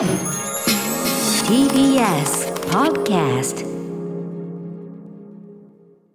[0.00, 0.08] TBS
[2.70, 3.66] Podcast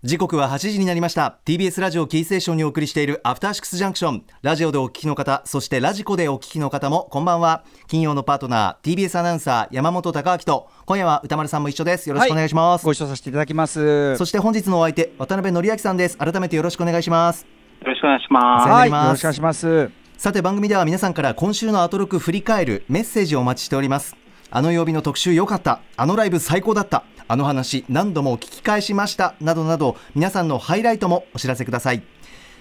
[0.01, 1.37] 時刻は8時になりました。
[1.45, 7.63] TBS ラジオキーステーションにお送りしているアフターシックスジャンクションラジオでお聞きの方そしてラジコでお聞きの方もこんばんは。
[7.85, 12.09] 金曜のパートナー TBS アナウンサー山本貴明と今夜は歌丸さんも一緒です。
[12.09, 14.17] よろしくお願いします、ご一緒させていただきます。
[14.17, 16.17] そして本日のお相手渡辺則明さんです。
[16.17, 17.45] 改めてよろしくお願いします。
[17.81, 18.67] よろしくお願いします。
[18.67, 20.04] はい、よろしくお願いします。
[20.17, 24.15] さて番組では皆さんから今週のアトロク振り返るメッセージをお待ちしております。
[24.49, 25.81] あの曜日の特集良かった。
[25.97, 27.03] あのライブ最高だった。
[27.27, 29.35] あの話何度も聞き返しました。
[29.41, 32.01] などなど皆さんのハイライトもお知らせください。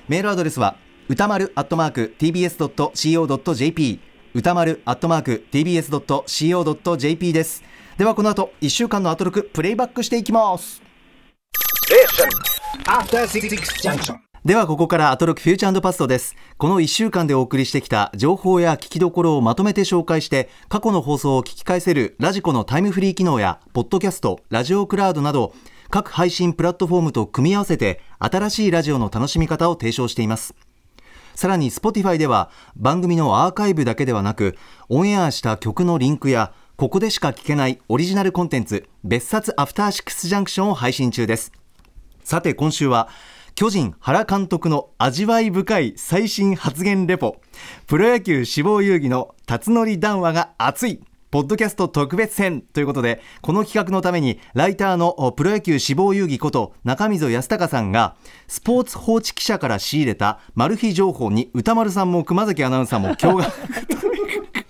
[0.08, 0.76] メールアドレスは
[1.08, 4.00] 歌丸アットマーク tbs.co.jp
[4.34, 7.62] 歌丸アットマーク tbs.co.jp です。
[7.96, 10.82] ではこの後1週間のアトロクプレイバックしていきます。
[12.86, 13.48] After Six
[13.80, 14.23] Junction.
[14.44, 16.36] ではここからアトロクフューチャーパストです。
[16.58, 25.54] この1週間でお送りしてきた情報や聞きどころをまとめて紹介して過去の放送を聞き返せるラジコのタイムフリー機能やポッドキャストラジオクラウドなど
[25.88, 30.54] 各配信プラットフォームと組み合わせて新しいラジオの楽しみ方を提唱しています。
[31.34, 34.58] さらに Spotify では番組のアーカイブだけではなく
[34.90, 41.50] オンエアした曲のリンクやここでしか聞けないオリジナルコンテンツ別冊アフターシックスジャンクションを配信中です。
[42.24, 43.08] さて今週は
[43.56, 47.36] 巨人原監督の味わい深い最新発言レポ。
[47.86, 51.00] プロ野球志望遊戯の辰徳談話が熱い。
[51.30, 58.16] ポッドキャスト特別編ということでこの企画のためにライターのプロ野球志望遊戯こと中溝康隆さんが
[58.46, 64.63] スポーツ報知記者から仕入れたマル秘情報に歌丸さんも熊崎アナウンサーも驚愕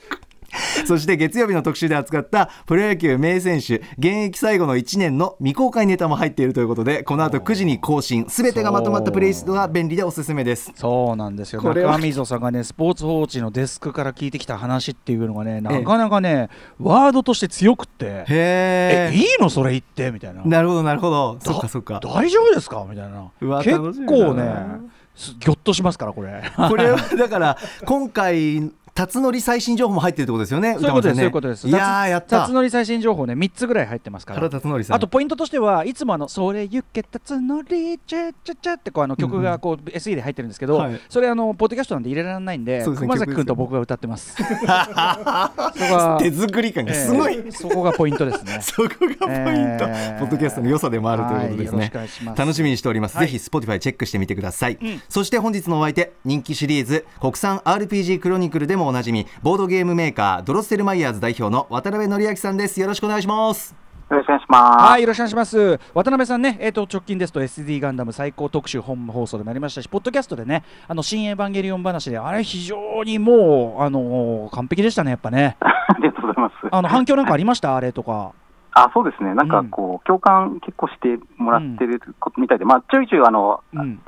[0.87, 8.27] そして月曜日の特集で扱ったプロ野球名選手現役最後の1年の未公開ネタも入っているということでこの後9時に更新。
[8.29, 10.71] すべてがまとまったプレイリストが便利でおすすめです。
[10.75, 11.17] そう。
[11.17, 11.61] なんですよ。
[11.63, 11.93] これは。
[11.93, 16.49] 中溝さんがね、スポーツ報知のデスクから聞いてきた話っていうのがね、なかなかね、
[16.81, 20.43] ワードとして強くって、へえ、えいいのそれ言ってみたいな。
[20.45, 21.39] なるほどなるほど。
[21.41, 22.01] そっかそっか。
[22.03, 22.85] 大丈夫ですか？
[22.89, 23.31] みたいな。
[23.63, 24.81] 結構なね、
[25.17, 26.43] すぎょっとしますから、これ。
[26.69, 31.69] これはだから今回辰徳最新情報も入ってるってことですよねそういうことです、そういうことです。
[31.69, 32.43] いやーやった。
[32.43, 34.39] 辰徳最新情報ね、3つぐらい入ってますから。
[34.39, 34.51] 原。
[34.51, 34.97] 辰徳さん。
[34.97, 41.01] あとポイントとしてはいつもあの「それゆけたつのりチャチャチャ」ってこうあの曲がこう SE で入ってるんですけど、はい。
[41.09, 44.37] それあのポッドキャストなんで入れられないんでですね熊崎君と僕が歌ってます。
[44.39, 48.59] そこが手作り感がすごい、えーそこがポイントですね。
[48.63, 53.27] そこがポイント、えーポッドキャストの良さでもあるということですね、楽しみにしております、はい。
[53.27, 55.03] ぜひ Spotify チェックしてみてください、ん。
[55.09, 63.75] そして本日のお相手人気シリーズ国産 RPG クロニクルでもおなじみボードゲームメーカードロッセルマイヤーズ代表の渡辺則明さんですよろしくお願いします
[64.11, 64.85] よろしくお願いします。
[64.85, 65.81] はい、よろしくお願いします。
[65.95, 75.57] 渡辺さんね、えっ、と直近ですと SD ガンダム最高特集本放送でもありましたし、ポッドキャストでね、あの新エヴァンゲリオン話で、あれ非常にもうあの完璧でしたね、やっぱね。
[75.61, 76.55] ありがとうございます。
[76.71, 77.75] あの反響なんかありました？
[77.75, 78.33] あれとか。
[78.73, 79.35] あ、そうですね。
[79.35, 84.01] なんかこう、共感結構してもらってることみたいで、まあ、ちょいちょいあの、うん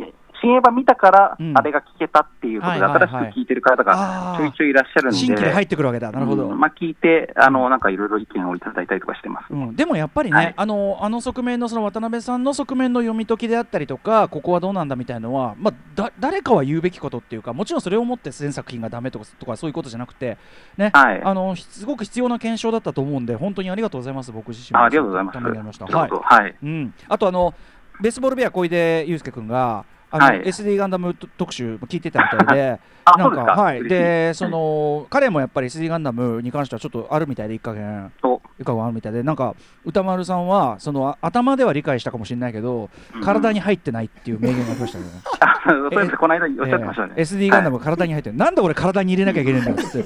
[0.46, 6.10] 新エヴァ見たからうん、あれが聞けたっていうことで、新しく聞いてる方がちょいちょいいらっしゃるんで、新規で入ってくるわけだ。
[6.10, 6.48] なるほど。
[6.48, 6.60] うん。
[6.60, 9.52] まあ、聞いて、あの、なんかいろいろ意見をいただいたりとかしてます。
[9.52, 10.54] うん、でもやっぱりね、はい。
[10.56, 20.38] あのあの側面のその渡辺さんの側面の読み解きであったりとかここはどうなんだみたいのは、まあ、だ誰かは言うべきことっていうかもちろんそれをもって全作品がダメとかとかそういうことじゃなくて、
[20.76, 20.90] ね。
[20.94, 21.22] はい。
[21.22, 24.82] あのすごく必要な検証だったと思うんで本当にありがとうございます僕自身も。
[24.82, 25.82] あありがとうございます。
[25.82, 26.10] はい。
[26.10, 26.54] はい。
[26.62, 27.54] うん、あとあの
[28.00, 29.84] ベースボールベア小出祐介君が
[30.16, 30.42] あの、はい。
[30.42, 33.42] SD ガンダム特集聞いてたみたいであ、なんか。
[33.42, 38.40] はい、でその彼もやっぱり SD ガンダムに関してはちょっとあるみたいで一加減お。
[38.58, 43.22] いかがあるみたいでなんか歌丸さんはそのあ頭では理解したかもしれないけど、うん。
[43.22, 45.20] 体に入ってないっていう名言がありましたけどね。
[45.40, 46.16] あそうですね。
[46.16, 47.12] この間おっしゃってましたね。
[47.16, 50.02] えー SD ガンダムが体に入ってる、なんで俺体に入れなきゃいけないんだよって そう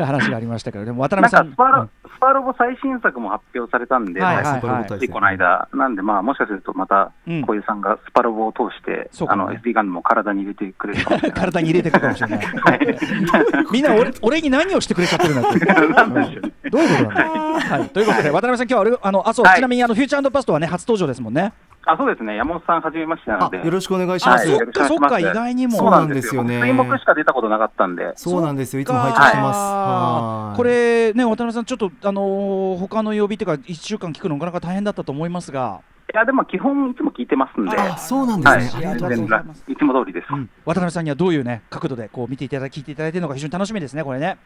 [0.00, 9.56] いう話がありましたけどでも渡辺さんかスパロ、スパロボ最新作も発表されたんで、はいはいスーパーロボットついこの間、なんで、まあ、もしかするとまたうん、小遊さんがスパロボを通して、そうかもね。
[9.56, 11.38] あの SD ガンダムも体に入れてくれるかもしれない。
[11.38, 12.46] 体に入れてくるかもしれない。
[13.72, 15.64] みんな俺俺に何をしてくれちゃってるんだって。
[15.64, 16.52] なんでしょうね。
[16.70, 19.56] どういうことなんだ、はい、ということで、渡辺さん、今日は俺あのあそう、はい。
[19.56, 21.52] ちなみにあのフューチャーパストはね、初登場ですもんね。
[21.84, 22.36] あ、そうですね。
[22.36, 23.58] 山本さん、はじめましてなので。
[23.58, 25.78] あよろしくお願いします、はいそっかそっか、意外にも。
[25.78, 26.44] そうなんですよ。
[26.44, 28.12] ね水木しか出たことなかったんで。
[28.16, 35.80] そうなんですよいつも拝聴してます、これね、渡辺さん、ちょっと、あのー他の曜日というか、1週間聞くのなかなか大変だったと思いますが、
[36.12, 37.76] いや、でも基本いつも聞いてますんで。
[37.76, 38.94] あそうなんですね、はい。
[38.94, 40.26] ありがとうございます然いつも通りです。
[40.30, 44.26] うん渡辺さんにはどういうね、角度でこう見ていただき、聞いていただいてるのか、非常に楽しみですね、これね。
[44.26, 44.36] 行っ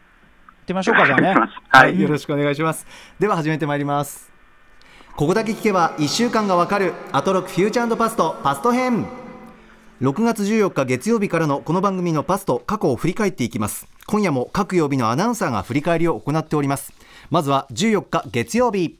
[0.67, 1.35] てみましょうか、じゃあね。
[1.69, 1.99] はい。
[1.99, 2.87] よろしくお願いします
[3.19, 4.36] では始めてまいります
[5.17, 9.07] ここだけ聞けば1週間がわかるアトロクフューチャーパストパスト編。
[9.99, 13.87] 6月14日月曜日からのこの番組のパスと過去を振り返っていきます。
[14.05, 16.93] 今夜も各曜日のアナウンサーが振り返りを行っております。
[17.31, 18.99] まずは14日月曜日。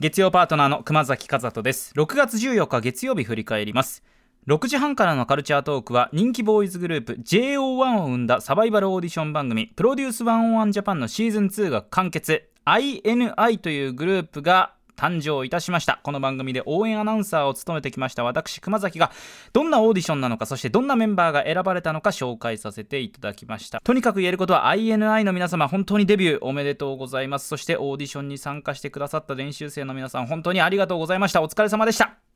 [0.00, 1.92] 月曜パートナーの熊崎和人です。
[1.94, 4.02] 6月14日月曜日振り返ります。
[4.46, 12.48] 6時半からのカルチャートークは人気ボーイズグループ JO1 を生んだサバイバルオーディション番組プロデュース101ジャパンのシーズン2が完結。
[12.64, 16.00] INI というグループが誕生いたしました。
[16.02, 18.24] この番組で応援アナウンサーを務めてきました。
[18.24, 19.12] 私熊崎が
[19.52, 23.80] どんなオーディションなのかそしてどんなメンバーが選ばれたのか紹介させていただきました。
[23.80, 27.46] とにかく言えることは INI の皆様本当にデビューおめでとうございます。
[27.46, 31.42] そしてオーディションに参加してくださった練習生の皆さん本当にありがとうございました。
[31.42, 32.27] お疲れ様でした。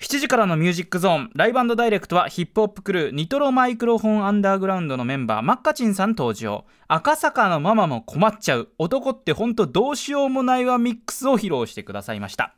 [0.00, 1.30] 7時からのミュージックゾーン。
[1.34, 6.66] ライブダイレクトはヒップホップクルーニトロマイクロフォンアンダーグラウンドのメンバーマッカチンさん登場。
[6.86, 8.68] 赤坂のママも困っちゃう。
[8.76, 12.54] 男ってほんとどうしようもないわミックスを披露してくださいました。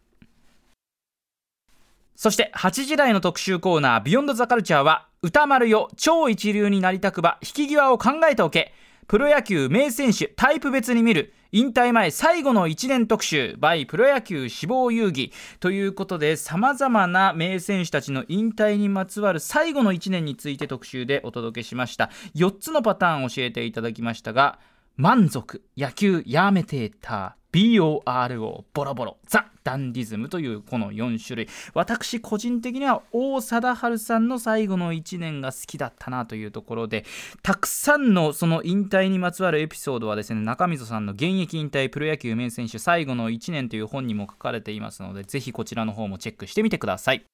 [2.16, 8.74] そして8時台の特集コーナービヨンドザカルチャーは歌丸よ超一流になりたくば引き際を考えておけ。
[9.08, 22.10] プロ野球名選手タイプ別に見る引退前最後の1年特集 by プロ野球志望遊戯ということでさまざまな名選手たちの引退にまつわる最後の1年について特集でお届けしました。
[22.34, 24.58] 4つのパターン教えていただきましたが
[24.98, 27.37] 満足野球やめてた。
[27.52, 31.48] BORO ボロボロザ・ダンディズムというこの4種類。
[31.74, 37.04] 私個人的には王貞治さんの最後の1年が好きだったなというところで
[37.42, 47.24] たくさんのその引退にまつわるエピソードはですね中溝さんの現役引退プロ野球名選手最後の1年という本にも書かれていますのでぜひこちらの方もチェックしてみてください。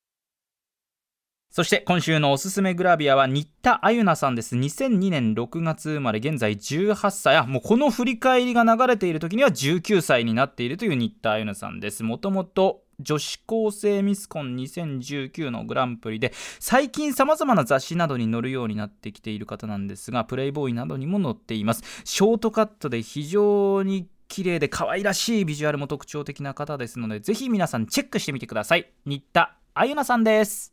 [1.54, 4.56] そして今週のおすすめグラビアは新田あゆなさんです。
[4.56, 7.36] 2002年6月生まれ、現在18歳。
[7.36, 12.02] あ、もうこの振り返りが流れている時には19歳になっているという新田あゆなさんです。
[12.02, 30.72] もともと女子高生ミスコン2019のグランプリで最近さまざまな雑誌などに載るようになってきている方なんですがプレイボーイなどにも載っていますショートカットで非常に綺麗で可愛らしいビジュアルも特徴的な方ですのでぜひ皆さんチェックしてみてください新田あゆなさんです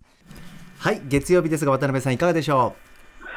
[0.81, 3.27] はい月曜日ですが渡辺さんいかがでしょう？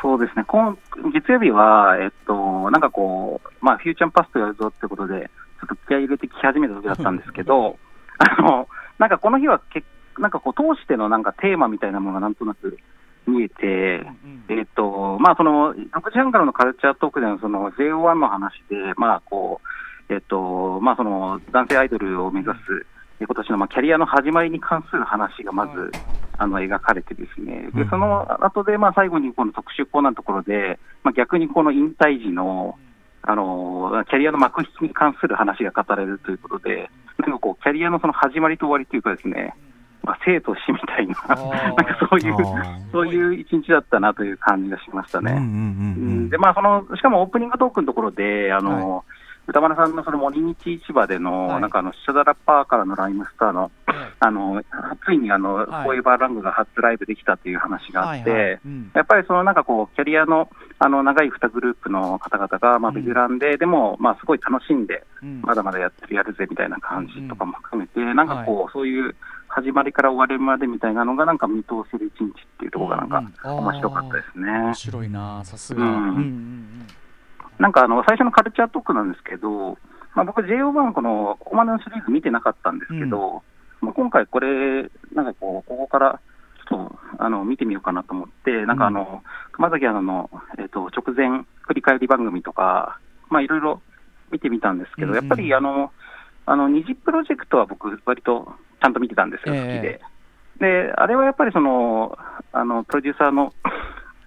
[0.00, 0.44] そうですね。
[0.46, 0.78] 今
[1.12, 5.30] 月曜日は、えっと、なんかこう、まあ、フューチャーパストやるぞってことで、
[5.60, 7.78] ちょっと気合い入れてき始めた時だったんですけど、
[8.18, 8.68] あの
[8.98, 9.84] なんかこの日はけ、
[10.18, 12.78] なんかこう、通してのなんかテーマみたいなものがなんとなく
[13.26, 14.06] 見えて、
[14.48, 19.60] えっと、まあ、その、6時半からのカルチャートークでのその JO1 の話で、まあ、こ
[20.08, 22.86] う、えっと、まあ、その、男性アイドルを目指す、
[23.20, 25.92] 今年のまあキャリアの始まりに関する話がまず、
[26.36, 32.76] あの描かれてですね、でその後でまあ最後にこの特集コーナーのところで、まあ、逆にこの引退時の
[33.22, 39.54] あのキャリアの幕引きに関する話が語られるということで、なんかこう、キャリアのその始まりと終わりというかですね、
[40.02, 42.36] まあ、生と死みたいな、 なんかそういう、
[42.92, 45.32] そういう一日だったなという感じがしましたね。
[46.28, 53.70] で、まあ、その、しかもオープニングトークのところで、あの、はい歌丸さんのその森道市場での、はい、なんかあの、シャダラッパーからのライムスターの、はい、
[54.20, 54.62] あの、
[55.04, 58.60] ついにあの、はい、フォーエバーラングが初ライブできたという話があって、はいはい。
[58.64, 60.48] うん、やっぱりそのなんかこう、キャリアの、
[60.78, 69.14] あの、長い2グループの方々が、まあ、ベテランで、うん、でも、まあ、すごい楽しんで、うん、まだまだやってる、やるぜみたいな感じとかも含めて、なんかこう、そういう、
[69.48, 74.50] 始まりから終わりまでみたいなのが、なんか見通せる一日っていうところが、なんか、面白かったですね。
[74.50, 75.84] 面白いな、さすが。
[75.84, 76.86] うんうんうん
[77.64, 79.78] なんかあの最初のカルチャートークなんですけど、
[80.14, 83.42] まあ、僕、JO1 このここまでのシリーズ見てなかったんですけど、
[83.80, 84.82] うん、まあ、今回これ、
[85.14, 86.20] なんかこう、ここから
[86.68, 90.28] ちょっとあの見てみようかなと思って、なんかあの、うん、熊崎アナの、
[90.58, 93.80] えーと、直前振り返り番組とか、まあ、いろいろ
[94.30, 95.90] 見てみたんですけど、うんうん、やっぱりあの、
[96.44, 98.52] あの二次プロジェクトは僕、割と
[98.82, 100.02] ちゃんと見てたんですよ、好きで。
[100.60, 102.18] で、あれはやっぱりその、
[102.52, 103.54] あのプロデューサーの、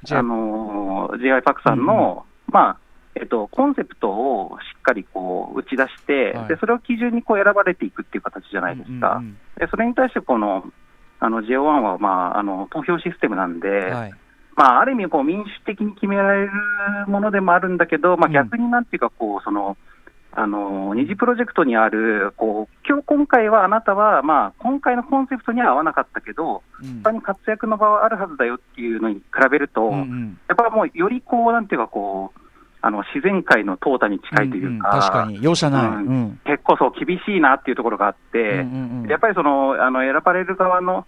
[0.09, 1.43] あの J.I.
[1.43, 2.86] パクさんの、うん、まあ、
[3.19, 10.63] えっと、コンセプトをしっかりこう打ち出して、はい、でそれを基準にこう選ばれていくっていう形じゃないですか、うんうんうん、でそれに対してこの
[11.19, 14.13] あの JO1 は、まあ、あの投票システムなんで、はい、
[14.55, 16.51] まあ、ある意味こう、民主的に決められる
[17.07, 19.77] ものでもあるんだけど、まあ、逆になんていうかこう、その
[20.39, 32.39] あの二次プロジェクトにあるこう今日今回はあなたは、まあ、今回のコンセプトには合わなかったけど、うん、他に活躍の場はあるはずだよっていうのに比べると、うんうん、やっぱもうよりこう、なんていうかこう、
[32.81, 38.53] あの自然界の淘汰に近いというか、うんうん、確かに、容赦ない、うん、結構そう厳しいなっていうところがあって、うんう
[38.99, 41.05] んうん、やっぱりそのあの選ばれる側の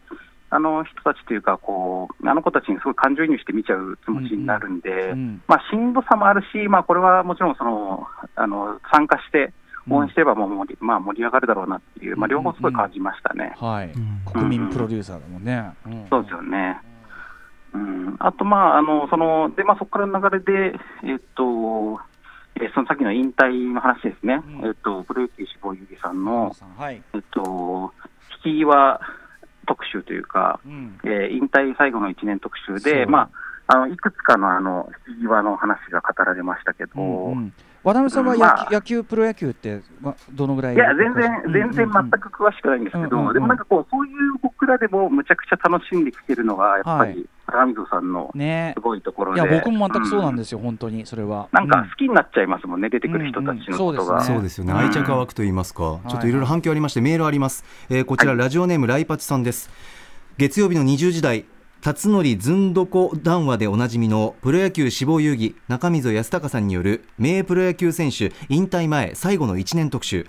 [0.52, 9.54] あの人たちというかこう、あの子たちにすごい感情移入して見ちゃう気持ちになるんで、うんうん、まあ、しんどさもあるし、まあ、これはもちろんそのあの参加して
[9.90, 13.54] 応援してればもう盛り,、まあ、盛り上がるだろうなっていう、まあ、両方すごい感じましたね。
[13.58, 14.22] はい、うん。
[14.26, 15.72] 国民プロデューサーだもんね。
[15.90, 16.08] ん。
[16.10, 16.80] そうですよね。
[17.74, 22.00] うん、あと、まあ、あのそのでまあ、そこからの流れで、えっと、
[22.56, 24.68] えーそのさっきの引退の話ですね、うん。
[24.68, 27.02] えっと、プロ野球志望遊戯さんの、はい。
[27.14, 27.94] えっと、
[28.44, 29.00] 引き際
[29.68, 31.00] 特集というか、うん。
[31.04, 33.30] えー引退最後の1年特集で、ま
[33.68, 37.54] あ、あのいくつかのあの引き際の話が語られましたけど、うんうん
[37.94, 38.68] 渡辺さんは野球,、まあ。
[38.72, 43.34] 野球プロ野球って、ま、どのぐらいいや、全然、全然全く詳しくないんですけど、うんうんうん。
[43.34, 47.16] でもなんかこう、そういう僕らでもむちゃくちゃ楽しんできてるのが、やっぱはい。
[47.16, 48.74] り、高溝さんのね。
[48.76, 49.42] すごいところで。
[49.42, 51.48] いや僕も全くそうなんでですよ、本当にそれは。
[51.52, 54.14] なんか好きになっちゃいますもんね、出てくる人たちのことが。
[54.14, 54.36] うんうんそうですね。
[54.36, 54.80] そうですよね、うん。
[54.80, 56.10] 愛着が湧くと言いますか、い。
[56.10, 59.70] ちょっといろいろ反響ありまして、メールあります、えーこちら、ラジオネーム、ライパチさんです。
[60.38, 61.46] 月曜日の20時台
[61.82, 70.28] 辰徳ずんどこ談話でおなじみのプロ野球志望遊戯中溝康隆さんによる名プロ野球選手引退前最後の1年特集。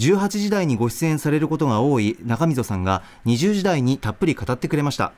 [0.00, 5.12] 18時台にご出演されることが多い中溝さんが20時台にたっぷり語ってくれました。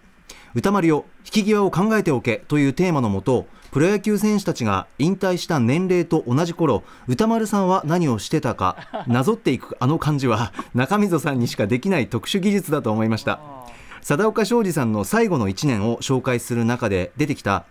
[0.55, 13.41] 歌丸よ引き際を考えておけというテーマのもとプロ野球選手たちが引退した年齢と同じ頃歌丸さんは何をしてたか なぞっていくあの感じは中溝さんにしかできない特殊技術だと思いました
[14.03, 17.65] 貞岡庄司さんの最後の1年を紹介する中で出てきた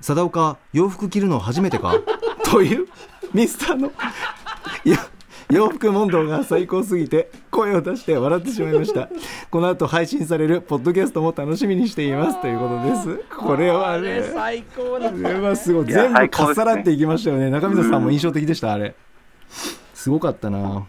[0.00, 1.94] 貞岡洋服着るの初めてか？
[2.50, 2.86] という
[3.32, 3.92] ミスターの
[4.84, 4.96] いや
[5.50, 9.08] 洋服問答が最高すぎて声を出して笑ってしまいました。
[9.50, 12.40] この後配信されるポッドキャストも楽しみにしています。
[12.40, 13.36] ということです。
[13.36, 15.86] これはね最高だこれはすごい。
[15.86, 17.50] 全部かっさらっていきましたよね。
[17.50, 18.94] 中溝さんも印象的でしたあれ。
[19.94, 20.86] すごかったな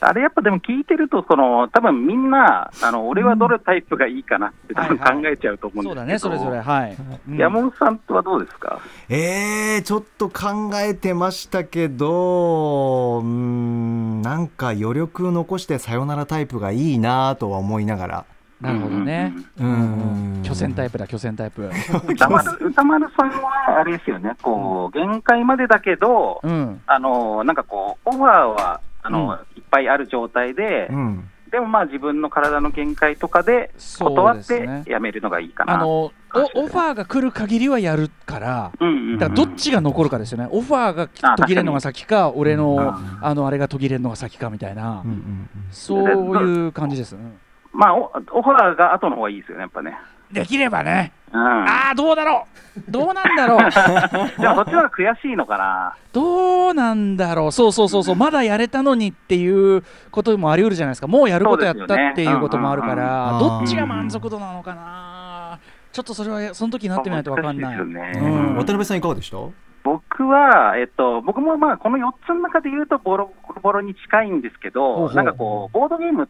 [0.00, 6.96] あれやっぱでも聞いてると、その多分みんな、あの俺はどれタイプがいいかなって多分考えちゃうと思うんそうですけど、だね、それぞれ、はい。
[7.28, 7.36] うん。
[7.36, 8.78] 山本さんとはどうですか？
[9.08, 18.24] えー、ちょっと考えてましたけどうーんなんか余力残してさよならタイプがいいなとは思いながら。
[18.60, 19.32] なるほどね。
[19.58, 20.42] うーん。
[20.42, 21.70] 巨船タイプだ、巨船タイプ。
[22.08, 26.80] 歌丸 歌丸さんはあれですよね、こう限界までだけど、うん。
[26.86, 29.58] あのなんかこう、オファーはあの、うん。
[29.58, 31.30] いっぱいある状態で、うん。
[31.50, 35.74] でもまあ自分の体の限界とかで断ってやめるのがいいかな。
[35.74, 39.18] あのおオファーが来る限りはやるから、うんうんうん。
[39.18, 45.02] だからどっちが残るかですよね、オファーが途切れるのが先か、俺のうんあのあれが途切れるのが先かみたいな。
[45.04, 46.06] うんう、んそう
[46.44, 47.16] いう感じです。
[47.16, 47.38] うん
[47.72, 49.96] まあオ、オファーが後の方がいいですよね、やっぱね。
[50.32, 53.58] できればね、うん、ああ、どうだろう、どうなんだろう、
[54.40, 55.94] でもそっちの方が悔しいのかな。
[56.12, 63.58] どうなんだろう、そうそうそうそう、まだやれたのにっていうこともあり得るじゃないですか、もうやることやったっていうこともあるから、そうですよね。
[63.58, 65.58] どっちが満足度なのかな、
[65.92, 67.24] ちょっとそれはその時になってみない。
[67.24, 67.76] と分かんない。
[67.76, 68.12] いね。
[68.16, 68.56] うん。
[68.56, 69.36] 渡辺さんいかがでした？
[69.84, 73.32] 僕は、えっと、僕もまあこの4つの中で言うとボロ
[73.62, 75.16] ボロに近いんですけど、ほうほう。
[75.16, 76.28] なんかこう、ボードゲーム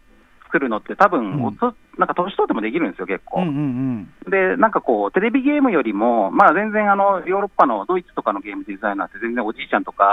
[0.48, 1.58] 作るのって、多分、うん。
[1.98, 3.42] なんか年取ってもできるんですよ、結構。
[3.42, 10.04] うんうんで、なんかこう、テレビゲームよりも、まあ全然あの、ヨーロッパのドイツとかのゲームデザイナーって全然おじいちゃんとか、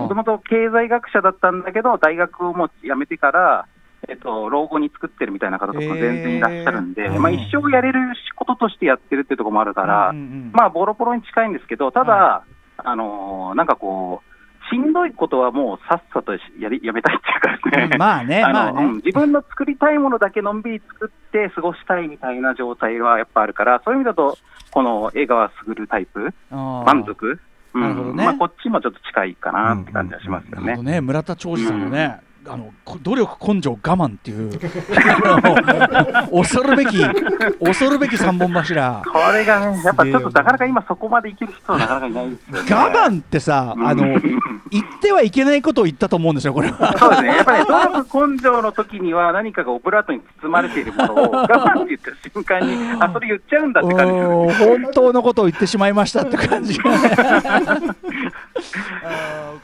[0.00, 3.66] もともと経済学者だったんだけど、大学をもう辞めてから、
[4.08, 10.50] えっと、老後に作ってるみたいな方とかも全然いらっしゃるんで、へーまあ一生やれる仕事としてやってるっていうところもあるから、うんうんうん。
[10.52, 12.44] まあ、ボロボロに近いんですけど、ただ、
[12.78, 14.27] あのーなんかこう、
[14.70, 19.02] しんどいことはもうさっさとやりやめたいっていうかね、うんまあね、 あのまあうんね。
[19.04, 24.36] 自分の作りたいものだけのんびり作って過ごしたいみたいな状態はやっぱあるから、そういう意味だと、
[24.70, 27.40] この江川卓タイプ、満足、
[27.74, 27.80] うん。
[27.80, 28.24] なるほどね。
[28.24, 30.66] まあ、こっちもちょっと近いかなって感じはしますよね。
[30.66, 30.82] なるほ。
[30.84, 31.00] どね。
[31.00, 34.58] 村田兆治さんのね、あのこ努力、根性、我慢っていう
[36.32, 36.98] 恐るべき、
[37.62, 39.02] 恐るべき三本柱。
[39.04, 42.74] これがね、やっぱちょっとなかなか今そこまでいける人はなかなかいないですよね。
[42.74, 44.40] 我慢ってさ、あのうん
[44.70, 46.96] 言ってはいけないことを言ったと思うんですよ、これは。
[46.98, 54.20] そうですね、やっぱり、ね、努力根性の時には何かがオブラートに包まれているものを 我慢って言った瞬間に、あ、それ言っちゃうんだって感じね。
[54.20, 54.28] うん
[54.58, 56.78] 本当のことを言ってしまいましたって感じ。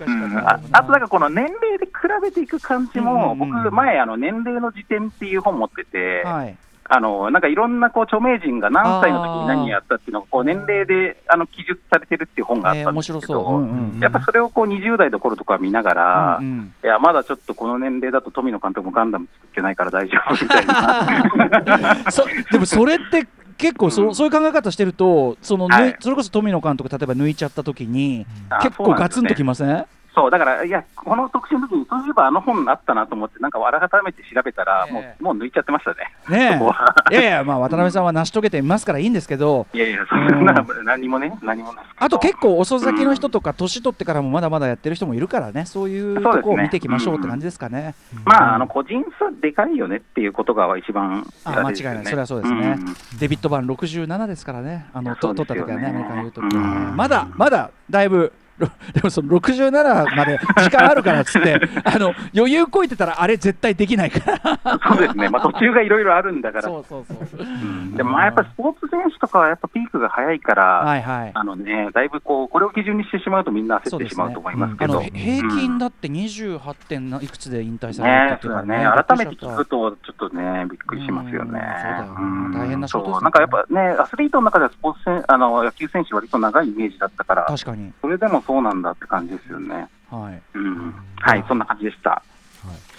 [0.07, 1.93] あと、なんかこの年齢で比
[2.23, 6.57] べていく感じも、僕、前、あの年齢の辞典っていう本持ってて、はい、
[6.87, 13.33] あのなんかいろんなこう著名人が何歳の時に何やったっていうのがこう年齢であの記述されてるっていう本があったんですけ。
[13.33, 13.63] ど、
[14.01, 16.75] やっぱそれをこう20代の頃とか見ながら、うんうん。
[16.85, 21.97] いや、まだちょっとこの年齢だと富野監督もガンダム作ってないから大丈夫みたいな。
[22.13, 23.27] そでもそれって
[23.59, 25.97] 結構そ,、うそういう考え方してるとその、はい。
[26.01, 29.87] それこそ富野監督例えば抜いちゃった時にあ結構ガツンときません？
[30.15, 35.97] そう、だから、いや、この特集の時に、そういえばあの本あったなと思って、なんか改めて調べたら、もえう、もう抜いちゃってましたね。
[36.29, 36.61] ね
[37.11, 47.95] いやいや、まあ、渡辺さんは成し遂げていますからいいんですけど、いやいや、そんな、何もね、何もないあと結構遅咲きの人とか、年取ってからもまだまだやってる人もいるからね、そういうとこを見ていきましょうって感じですかね。
[48.25, 52.75] まあ、あの、個人差でかいよねっていうことが一番、あ間違いない、それはそうですね。
[52.75, 52.85] ん
[53.19, 55.17] デビッド・バン67ですからね、あのね。
[55.21, 56.97] 取った時はね、アメリカにいる時はね、うん。
[56.97, 58.33] まだまだだいぶ。
[58.59, 64.79] ろでもその67まで時間あるからっつって あの余裕こいてたらあれ絶対できないから。
[64.89, 67.45] そうですね、まあ、途中がいろいろあるんだから、そうそうそうう。
[67.45, 67.95] ん。
[67.95, 71.31] でもまあやっぱスポーツ選手とかはやっぱピークが早いから、はいはい。
[71.35, 81.61] あのね、だいぶこうこれを基準にしてしまうと、みんな焦ってしまうと思いますけど、平均だって28点ないくつで引退されたっていうかだね、改めて聞くと、ちょっとね、びっくりしますよね。
[81.61, 81.99] うんそうだ。
[81.99, 82.53] よねうん。
[82.53, 87.93] 大変な仕事でなんかやっぱね、アスリートの中ではスポーツ選あの野球選手、割と長いイメージだったから、確かに。
[88.01, 89.89] それでもそうなんだって感じですよね。
[90.11, 90.43] はい。
[90.55, 92.23] うん、はい、そんな感じでした。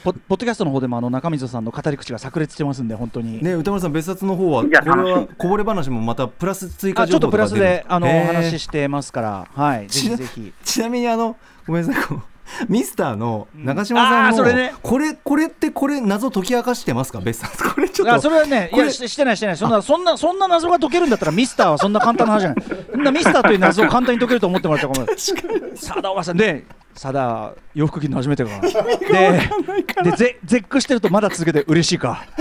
[0.04, 9.48] ポポッドキャストの方でもあの中溝さんの語り口が炸裂してますんで本当に、ね歌丸さん別冊の方はこれはこぼれ話もまたプラス追加あちょっとプラスであのお話ししてますから。
[9.52, 9.88] はい。
[9.88, 10.54] ぜひぜひ。
[10.64, 11.36] ちなみにあの
[11.66, 12.35] ごめんなさい
[12.70, 14.74] ミスターの長嶋さんの、うんね。
[14.82, 17.20] これこれってこれ謎解き明かしてますか？
[17.20, 17.74] 別冊。
[17.74, 18.14] これちょっと。
[18.14, 23.14] あそれはね、いやししてないしてない、そんなそんなそんな謎が解けるんだったらミスターはそんな簡単な話じゃない。
[23.14, 25.78] ミスターという謎を簡単に解けると思ってもらったら困る。
[25.78, 28.50] さだおばさんで、さだ洋服着るの初めてか。
[28.62, 32.26] で、でぜ絶句してるとまだ続けて嬉しいか。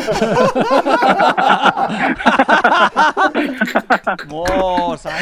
[4.29, 5.13] もう最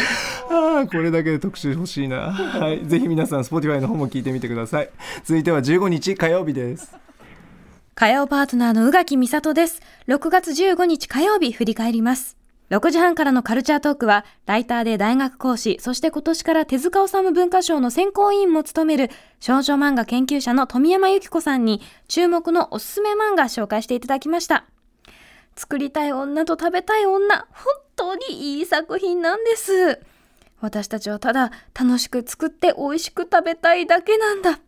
[0.50, 4.90] あーこれだけで特集欲しいな、はい、ぜひ皆さん Spotify の方も聞いてみてください
[5.24, 6.94] 続いては15日火曜日です
[7.94, 9.80] 火曜パートナーの宇垣美里です。
[10.08, 12.41] 6月15日火曜日振り返ります。
[12.72, 19.10] 6時半からのカルチャートークは、ライターで大学講師、そして今年から手塚治虫文化賞の選考委員も務める
[19.40, 24.64] 少女漫画研究者の富山由紀子さんに注目のおすすめ漫画紹介していただきました。
[25.54, 30.00] 作りたい女と食べたい女、本当にいい作品なんです。
[30.62, 34.60] 私たちはただ楽しく作って美味しく食べたいだけなんだ。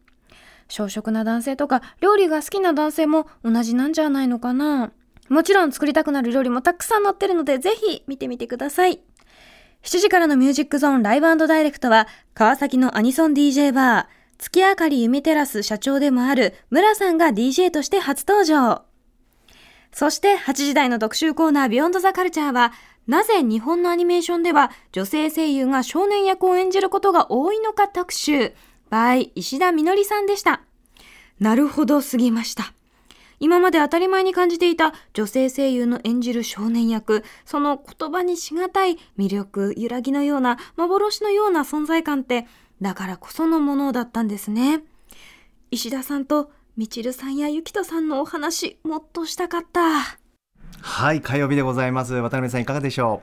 [0.68, 4.92] 小食な男性とか料理が好きな男性も同じなんじゃないのかな
[5.28, 9.00] もちろん作りたくなる料理もたくさん載ってるのでぜひ見てみてください
[9.82, 14.06] 7時からのミュージックゾーンライブダイレクトは川崎のアニソン DJ バー
[14.38, 18.82] 月明かり夢テラス社長でもある村さんが DJ として初登場
[19.92, 22.72] そして8時台の特集コーナービヨンドザカルチャーは
[23.06, 28.54] なぜ日本のアニメーションでは女性声優が少年役を演じることが多いのか特集
[28.90, 30.62] by 石田みのりさんでした。
[31.40, 32.72] なるほどすぎました。
[33.40, 42.46] 今まで当たり前に感じていた女性声優の演じる少年役、その言葉にしがたい魅力、揺らぎのような幻のような存在感って、
[42.80, 44.82] だからこそのものだったんですね。
[45.70, 50.18] 石田さんとみちるさんやゆきとさんのお話、もっとしたかった。
[50.80, 53.22] はい火曜日でございます渡辺さんいかがでしょ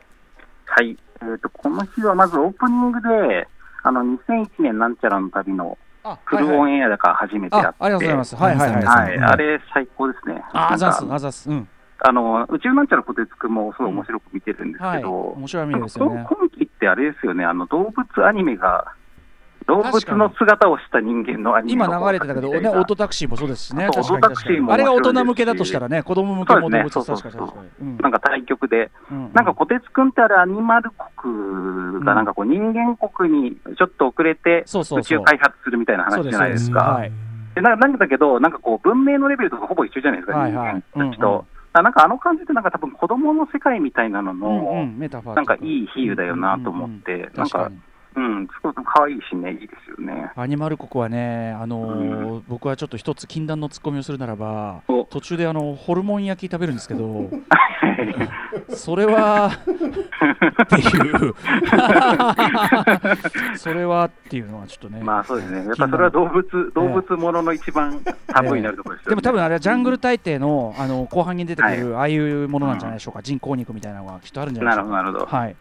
[0.65, 3.47] はい、えー、とこの日はまずオープニングで、
[3.83, 5.90] あの2001年なんちゃらの旅のあ
[6.25, 8.35] フルオンエアだから初めてやって、あありがとうございます。
[8.35, 8.85] はいはいはい。
[8.85, 10.43] はい、うんあれ最高ですね。
[10.53, 11.49] あ、あざっす、あざっす。
[11.49, 11.67] うん。
[12.03, 14.97] あの宇宙なんちゃらポテツクもすごい面白く見てるんですはい。
[14.97, 16.25] けど、面白い見なんかるですよね。
[16.27, 18.93] 今期ってあれですよね、あの動物アニメが、
[19.71, 23.87] 動物の姿をした人間のアニメ今の流れてたけど、ね、オートタクシーもそうですしね。
[23.87, 27.33] オートタクシーもあれが大人向けだとしたらね、子供向けも動物ね確かに。
[27.33, 29.31] 確なんか対局で、うん。
[29.33, 36.79] なんかこてつくんってあれ、アニマル国がなんかこう人間国にちょっと遅れて宇宙開発するみたいな話じゃないですか。
[36.81, 37.11] はい。
[37.55, 41.45] でななんだけど、なんかこう文明のレベルとかほぼ一緒じゃないですか、人間たちと。
[41.73, 44.39] なんかあの感じってなんか多分子供の世界みたいなのうん
[44.99, 47.71] の、なんかいい比喩だよなと思って、うんうんうんなんか
[48.15, 50.31] うん、すごく可愛いしね、いいですよね。
[50.35, 55.05] アニマル国はね、あのーう僕はちょっと一つ禁断のツッコミをするならばお。
[55.05, 57.29] 途中であのホルモン焼き食べるんですけど
[58.75, 59.51] それは
[60.63, 61.35] っていう。
[63.57, 69.11] それはっていうのはちょっとねまあそうですね、やっぱそれは動物、動物ものの一番タブーになるところですよね。
[69.11, 75.17] でも多分あれはジャングル大帝のあの後半に出てくる、ああいうものなんじゃないでしょうか、人工肉みたいなのがきっとあるんじゃないなるほど、でしょうか。
[75.17, 75.37] なるほど。
[75.37, 75.55] はい、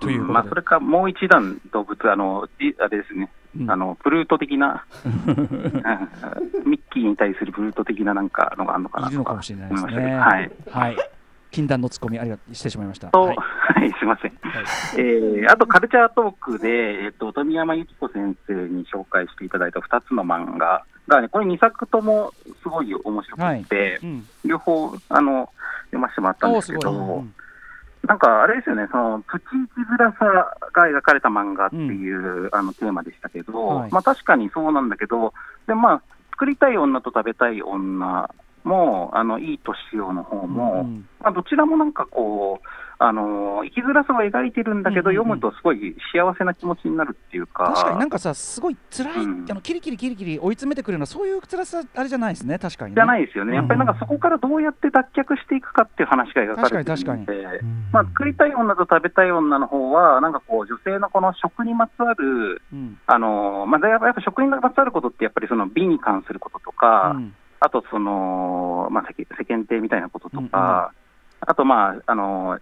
[0.00, 3.70] といううんまあ、それかもう一段動物、あの、いあれですね、うん。
[3.70, 6.70] あの、プルート的な、 うん。
[6.70, 9.92] ミッキーに対するプルート的ななんかのがあるのかなといるのかもしれないですね。
[9.92, 10.18] ど。
[10.18, 10.50] はい。
[10.70, 10.96] はい、
[11.50, 13.08] 禁断のツッコミありがしてしまいました。
[13.08, 13.88] と、 ははい。
[13.88, 14.32] い、すいません。
[14.96, 25.50] えーあと、カルチャートークで、えっと、富山由紀子先生に紹介していただいた2つの漫画が、ね、これ2作ともすごい面白くて、うん、両方、あの、
[25.86, 27.34] 読ませてもらったんですけどん、
[28.06, 30.24] なんかあれですよね、そのプチ生きづらさ
[30.72, 33.90] が描かれた漫画っていう、あのテーマでしたけど、はい。
[33.90, 35.32] まあ確かにそうなんだけど、
[35.66, 38.28] でまあ、作りたい女と食べたい女
[38.64, 41.08] も、あのいい年用の方も、うん。
[41.20, 42.68] まあ、どちらもなんかこう、
[43.06, 45.36] あの生きづらさを描いてるんだけど、うんうんうん。
[45.36, 49.46] 読むとすごい幸せな気持ちになるっていうか、確かになんかさすごい辛い、うん。
[49.50, 52.58] あのキリキリキリキリ追い詰めてくるようなそういう辛さあれじゃないですね。
[52.58, 53.56] 確かに、ね、じゃないですよね、うん。
[53.56, 57.60] やっぱりなんかそこからどうやって脱却していくかっていう話が描かれてる確かにので、
[57.92, 62.98] まあ、作りたい女と食べたい女の方は、なんかこう、女性のこの食にまつわる、うん。
[63.06, 67.34] あのまあ、やっぱやっぱ食にまつわることって、やっぱりその美に関することとか、うん。
[67.60, 70.92] あとその、まあ、世間世間体みたいなこととか、
[71.40, 72.60] あと、まあ、あのや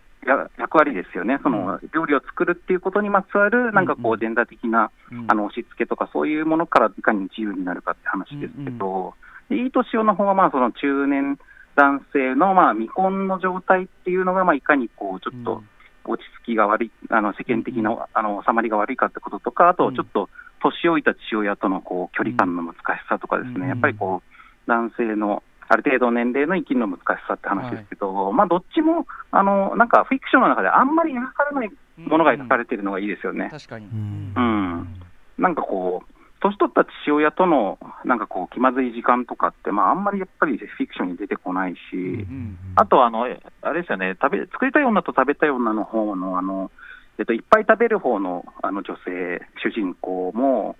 [0.58, 5.24] 役割ですよね、その料理を作るっていうことにまつわる、なんかこうジェンダー的なうん。
[5.28, 9.14] あの押し付けとか、そういうものからいかに自由になるかって話ですけど、
[9.48, 11.38] でいい年をの方はまあその中年
[11.74, 15.62] 男性のまあ未婚の状態っていうのが、まあいかにこうちょっと
[16.04, 20.28] 落ち着きが悪い、あの世間的なあの収まりが悪いかってこととか、あとちょっと
[20.60, 33.48] 年老いた父親とのこう距離感の難しさとかですうんね、やっぱりこう男性のある程度年齢の生きるの難しさって話ですけど、まあどっちもあのなんかフィクションの中であんまり描かれないものが描かれているのがいいですよね。
[33.50, 34.32] 確かに、ん。
[34.36, 35.02] うん。
[35.38, 42.58] なんかこう、年取った父親とのなんかこう気まずい時間とかって、まあ、あんまりやっぱりフィクションに出てこないし、うん。
[42.74, 46.70] あとあの、あれですよね、食べ作りたい女と食べたい女の方のあの、
[47.18, 50.76] えっと、いっぱい食べる方のあの女性、主人公も、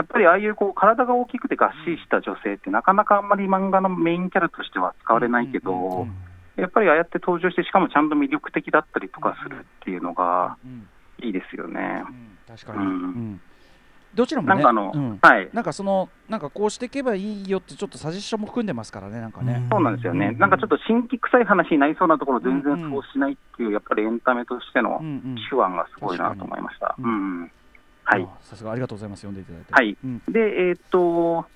[0.00, 6.06] やっぱりああいうこう体が大きくてがっしりした女性って、なかなかあんまり漫画のメインキャラとしては使われないけど、
[6.56, 10.88] やっぱりああやって登場して、しかもちゃんと魅力的だったりとかするっていうのがうん
[11.22, 12.02] いいですよね。
[12.08, 12.86] うん確かに、うん。
[12.86, 13.40] うん。
[14.14, 14.54] どちらもね。
[14.54, 15.18] なんかあの、うん。
[15.20, 15.50] はい。
[15.52, 24.98] なんかそのなんかこうしていけばいいよってちょっとサジェッションも含んでますからねなんかね、そうなんですよね、うんなんかちょっと新規臭い話になりそうなところ、全然そうしないっていう、やっぱりエンタメとしての
[25.50, 26.96] 手腕がすごいなと思いました。
[26.98, 27.50] うん
[28.04, 28.22] はい。
[28.22, 29.20] あさすがありがとうございます。
[29.20, 29.72] 読んでいただいて。
[29.72, 29.96] はい。
[30.04, 30.22] うん。
[30.28, 31.46] で、えーっと、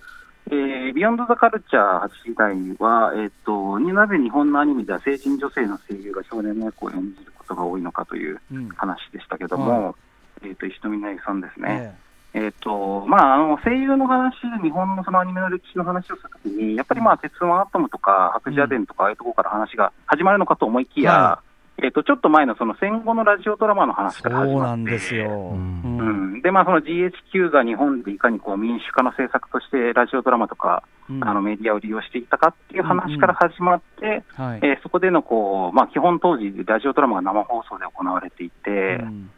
[0.50, 8.68] えービヨンド・ザ・カルチャー8時台は、えーっと、なぜ日本のアニメでは成人女性の声優が少年の役を演じることが多いのかといううん。
[8.70, 9.96] 話でしたけども、
[10.42, 11.96] えーっと石富内さんですね。
[12.35, 12.48] ええ。
[12.48, 21.42] ーとまあ、あの声優の話で日本のそのアニメの歴史の話をするときに、やっぱりまあ鉄腕アトムとか白蛇伝とか、ああいうところから話が始まるのかと思いきや、は
[21.82, 25.82] えー、とちょっと前のその戦後のラジオドラマのえ話そから始まって、うなんですよ、うん。
[25.82, 25.98] うん。
[25.98, 26.42] うん。
[26.42, 31.24] でまあ、その GHQ が日本でいかにこう民主化の政策としてラジオドラマとか、うん。
[31.24, 34.60] あのメディアを利用していったかっていう話から始まって、はい。
[34.62, 39.30] えーそこでのこう、まあ、基本当時、ラジオドラマが生放送で行われていて、うん。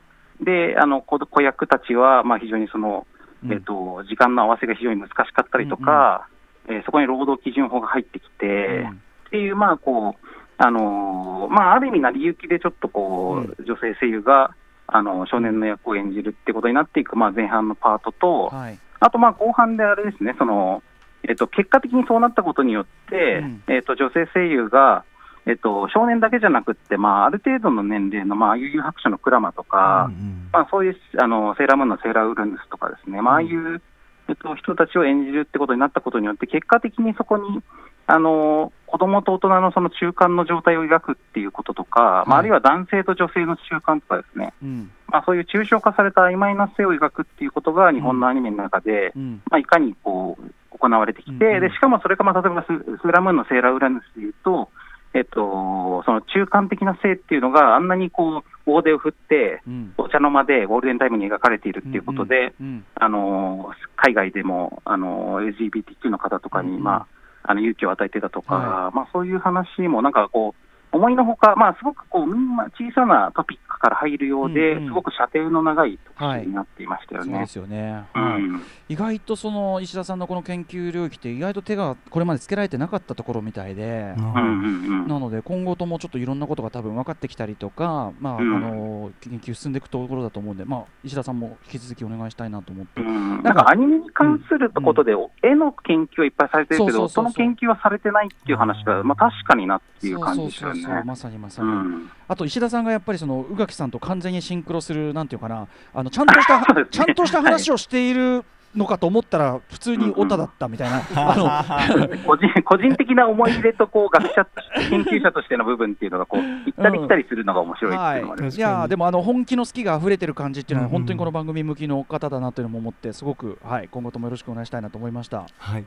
[0.43, 3.07] であの子子役たちはまあ非常にその、
[3.45, 3.53] うん。
[3.53, 6.29] えっと、時間の合わせが非常に難しかったりとか、
[6.69, 8.91] えーそこに労働基準法が入ってきて、うん。
[8.91, 10.27] っていう、まあこう
[10.59, 14.55] あのーまあ、ある意味、成り行きでちょっとこう、女性声優が、
[14.89, 18.79] あの少年の役を演じるってことになっていく、まあ、前半のパートと、はい。
[19.01, 20.83] あとまあ後半であれですね、その
[21.29, 23.63] えっと、結果的にそうなったことによって、うん。
[23.69, 25.05] えっと、女性声優が、
[25.47, 30.11] えっと、少年だけじゃなくって、まあ、ある程度の年齢の、まあ、悠々白書のクラマとか、
[30.53, 33.81] まあ、そういうあのセーラームーンのセーラーウルヌスとかですね、まあ、ああいう、
[34.29, 37.63] えっと、人たちを演じるってことになったことによって、結果的にそこに
[38.07, 44.91] あの子供と大人のその中間の状態を描くっていうこととか、まあ、あるいは男性と女性の中間とかですね、うん。
[45.09, 49.43] まあ、そういう抽象化された曖昧な性を描くっていうことが日本のアニメの中で、うん。
[49.51, 51.61] まあ、いかにこう行われてきて、うんうん。
[51.63, 54.69] でしかもそれが、まあ、例えばススーラームーンのセーラーウラヌスでいうと、
[55.15, 59.95] えっと、その中間的な性っていうのがあんなにこう大手を振って、うん。
[59.99, 67.16] お茶の間でゴールデンタイムに描かれているっていうことで、うんあの海外でもあの LGBTQ の方とかに、まあ、
[67.47, 70.66] あの勇気を与えてたとか、はまあ、そういう話もなんかこう、
[70.97, 74.87] 思いのほか、まあ、すごくこうみんな小さなトピックから入るようで、うんうん。
[74.89, 77.33] すごく射程の長い特集になっていましたよね。
[77.33, 78.43] そうですよね、うはい。
[78.43, 88.57] ん意外とその石田さんのこの研究領域って意外と手がこれまでつけられてなかったところみたいで、うんなので今後ともちょっといろんなことが多分分かってきたりとか、まあうん。
[88.57, 93.43] あの研究進んでいくところだと思うんで、まあ、石田さんも引き続きお願いしたいなと思って、うん。
[93.43, 100.86] なんんかアニメに関することで、絵の研究はいっぱいされてるけど、その研究はされてないっていう話が、まあ、確かになっていう感じですよね。
[101.05, 102.11] まさにまさうに、ん。
[102.29, 106.87] あと石田さんがやっぱりその宇垣さんと完全にシンクロするなんていうかなあのちゃんとした、 ね。
[106.91, 108.45] ちゃんとした話をしている
[108.77, 111.89] のかと思ったら普通にオタだったみたいな、あ
[112.27, 114.47] 個人個人的な思い入れとこう学者、
[114.91, 125.47] 研究者としての部分っていうのがこう行ったり来たりするのが面白いっていうのもありの、ますい、いやーでもあの本気の好きが溢れてる感じっていうのはうんうん本当にこの番組向きの方だなというのも思ってすごく、はい、今後ともよろしくお願いしたいなと思いました。
[125.59, 125.85] はい。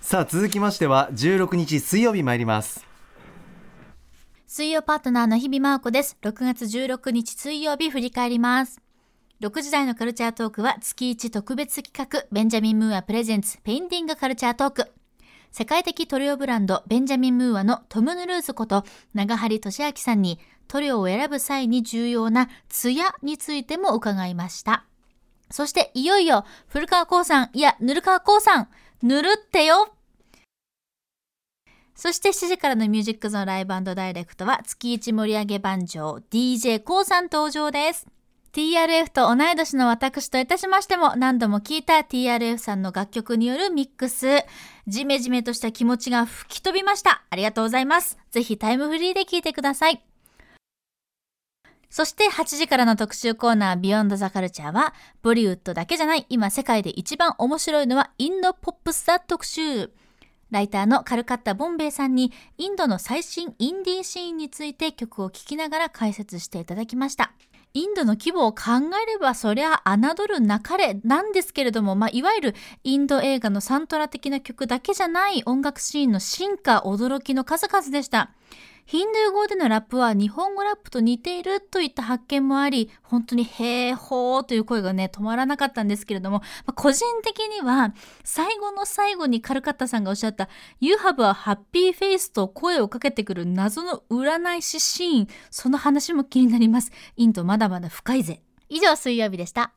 [0.00, 2.93] さあ続きましては16日水曜日参ります。
[4.56, 6.16] 水曜パートナーの日比麻音子です。
[6.22, 8.80] 6月16日水曜日振り返ります。
[9.40, 14.92] 6時台のカルチャートークは月1特別企画、ベンジャミン・ムーア presents Painting Culture Talk。
[15.50, 20.38] 世界的塗料ブランドベンジャミン・ムーアのトム・ヌルーズこと長張俊明さんに
[20.68, 24.84] 塗料を選ぶ際に重要なツヤについても伺いました。
[25.50, 28.68] そしていよいよ古川光さん、いや、ぬる川光さん、
[29.02, 29.93] ぬるってよ
[31.94, 38.06] そして7時からのミュージックゾーンライブダイレクトは月1盛り上げ番長 DJ コウさん登場です。
[38.52, 44.44] TRF と同い年の私といたしましても何度も聴いた TRF さんの楽曲によるミックス。
[44.86, 47.24] ジメジメとした気持ちが吹き飛びました。
[47.30, 48.16] ありがとうございます。
[48.30, 50.04] ぜひタイムフリーで聴いてください。
[51.90, 59.90] そして8時からの特集コーナー Beyond the Culture はボリウッドだけじゃない今世界で一番面白いのはインドポップスだ特集。
[60.50, 67.32] ライターのカルカッタ・ボンベイさんにインドの最新インディーシーンについて曲を聴きながら解説していただきました。
[67.76, 68.62] インドの規模を考
[69.02, 72.54] えればそりゃ侮るなかれなんですけれども、まあ、いわゆる
[72.84, 78.30] インド映画のサントラ的な曲だけじゃない音楽シーンの進化驚きの数々でした。
[78.86, 87.94] ヒンドゥー語でのラップは日本語ラップと似ているといった発見もあり、本当にへーほーという声がね、止まらなかったんですけれども、まあ、個人的には
[88.24, 96.92] 最後の最後にカルカッタさんがおっしゃった You have a happy face と声をかけてくる謎の占い師シーン、その話も気になります。
[97.16, 98.42] インドまだまだ深いぜ。
[98.68, 99.72] 以上、水曜日でした。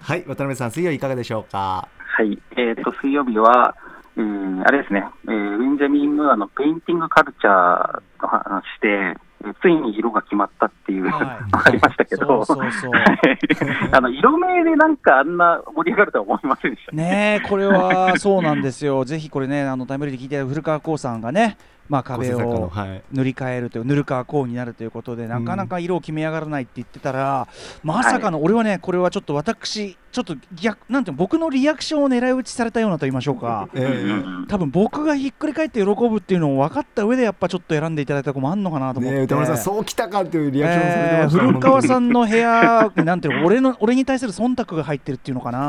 [0.00, 1.88] はい渡辺さん水曜いかがでしょうか？
[1.98, 3.74] はい、えー、と水曜日は、
[4.18, 11.26] えーあれですね、えーベンジャミン・ムーアの Painting Culture の話で、えーついに色が決まったっていう、はい。
[11.68, 12.90] ありましたけど、そうそうそう。
[13.92, 16.92] あの色名でなんかあんな盛り上がるとは思いませんでした。
[16.92, 19.04] ねえこれはそうなんですよ。
[19.06, 21.56] ぜひこれねあのタイムリーで聞いて古川耕さんがね
[21.88, 23.02] まあ壁をはい。
[23.12, 27.46] 塗り替えるという塗る川耕になるということでなかなか色を決め上がらないって言ってたら、
[27.84, 33.68] まさかの俺はねこれはちょっと私ちょっと逆なんていうの僕のリアクションを狙い撃ちされたようなと言いましょうか。
[33.72, 45.68] えーん多分僕がひっくり返って喜ぶっていうのを分かった上でやっぱちょっと選んでいただいたとこもあんのかなと思って、ね宇多丸さんそうきたかっていうリアクションされてました、えー古川さんんの部屋なんていうの俺の俺に対する忖度が入ってるっていうのかな。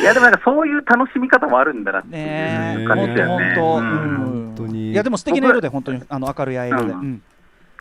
[0.00, 3.54] いやでもなんかそういう楽しみ方もあるんだなっていう感じだよね。
[3.54, 4.16] 本当うん。
[4.16, 4.92] 本本当に。
[4.92, 7.00] いやでも素敵な色で本当にあの明るい色で、うん。
[7.00, 7.22] うん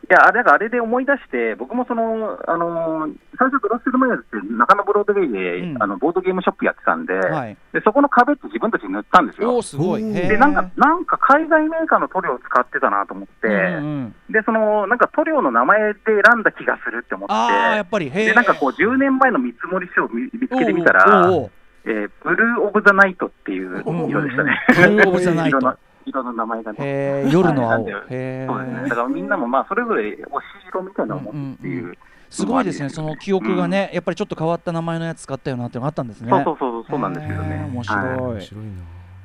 [0.07, 9.61] いや、あれ、なんかあれで思い出して、僕もその、あのー最初、グラスルマイヤーズって中野ブロードウェイで、うんあのボードゲームショップやってたんで、はいでそこの壁って自分たちで塗ったんですよ。
[9.61, 21.51] すで、なんか、なんか海外メーカーの塗料を使ってたなと思って、うんうんで、その、なんか塗料の名前で選んだ気がするって思ああやっ、ってぱりで、なんかこう、10年前の見積もり書を見見つけてみたら、おうおうおう
[21.87, 24.65] えーブルー・オブ・ザ・ナイトっていう色でしたね。
[24.67, 25.59] ブルーオブザナイト
[26.05, 27.29] 色の名前がね。
[27.31, 27.83] 夜の青。
[27.83, 28.81] はいへそうですね。
[28.85, 30.23] えだからみんなもまあそれぞれ推し
[30.69, 31.83] 色みたいなのを持つっていう。
[31.83, 31.97] うんうん。
[32.29, 36.29] すごいですねその記憶がねやっぱりちょっと変わった名前のやつ使ったよなっていうのがあったんですね。
[36.29, 37.69] そうそうそうそうなんですよへーね。
[37.71, 38.17] 面白い、はい。
[38.17, 38.71] 面白いな。
[38.71, 38.73] い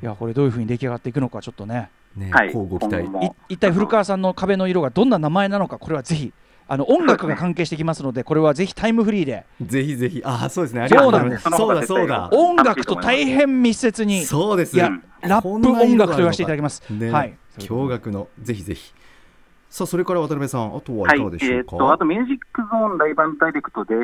[0.07, 1.90] やこれどういうふうに出来上がっていくのかちょっとね。
[2.16, 2.53] ね、はい
[3.49, 6.33] 一体古川さんの壁の色がどんな名前なのかこれはぜひ
[6.72, 9.44] あの音楽が関係してきますのでこれはぜひタイムフリーで。
[9.61, 10.22] ぜひぜひ。
[10.24, 10.83] あそうですね。
[10.83, 11.50] ありがとうございます。
[11.50, 12.30] そうだそうだ。
[12.33, 14.76] 音楽と大変密接にそうです。
[14.76, 15.62] いやねラップ音
[15.98, 16.80] 楽と言わせていただきます。
[16.88, 17.37] ね、はい。
[17.59, 18.28] 驚愕の。
[18.40, 18.94] ぜひぜひ。
[19.68, 21.18] さあそれから渡辺さんあとははい。
[21.18, 23.94] いかがでしょうか、えーっとあとミュージックゾーンライブダイレクトで、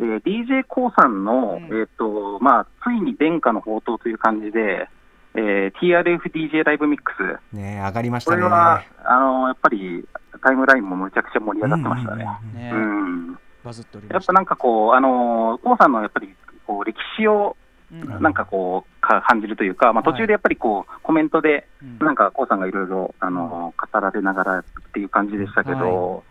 [0.00, 1.64] えー、DJ コウさんの、うん。
[1.64, 4.88] えーっとまあついに殿下の宝刀という感じで、
[5.34, 7.12] えー、TRFDJ ライブミック
[7.52, 7.54] ス。
[7.54, 8.36] ね上がりましたね。
[8.38, 10.08] これはあのやっぱり
[10.38, 12.24] タイムラインもむちゃくちゃ盛り上がってましたね。
[12.54, 12.70] ね。
[12.72, 13.38] うん。
[13.64, 14.32] バズっておりやました。
[14.32, 16.34] っぱなんかこう、あのー、コウさんのやっぱり
[16.66, 17.56] こう歴史を
[17.90, 18.22] うん。
[18.22, 21.98] なんかこうか感じるというか、まあ、途中でやっぱりこうコメントで、うん。
[22.06, 26.22] なんかコウさんがいろいろあの語られながらっていう感じでしたけど、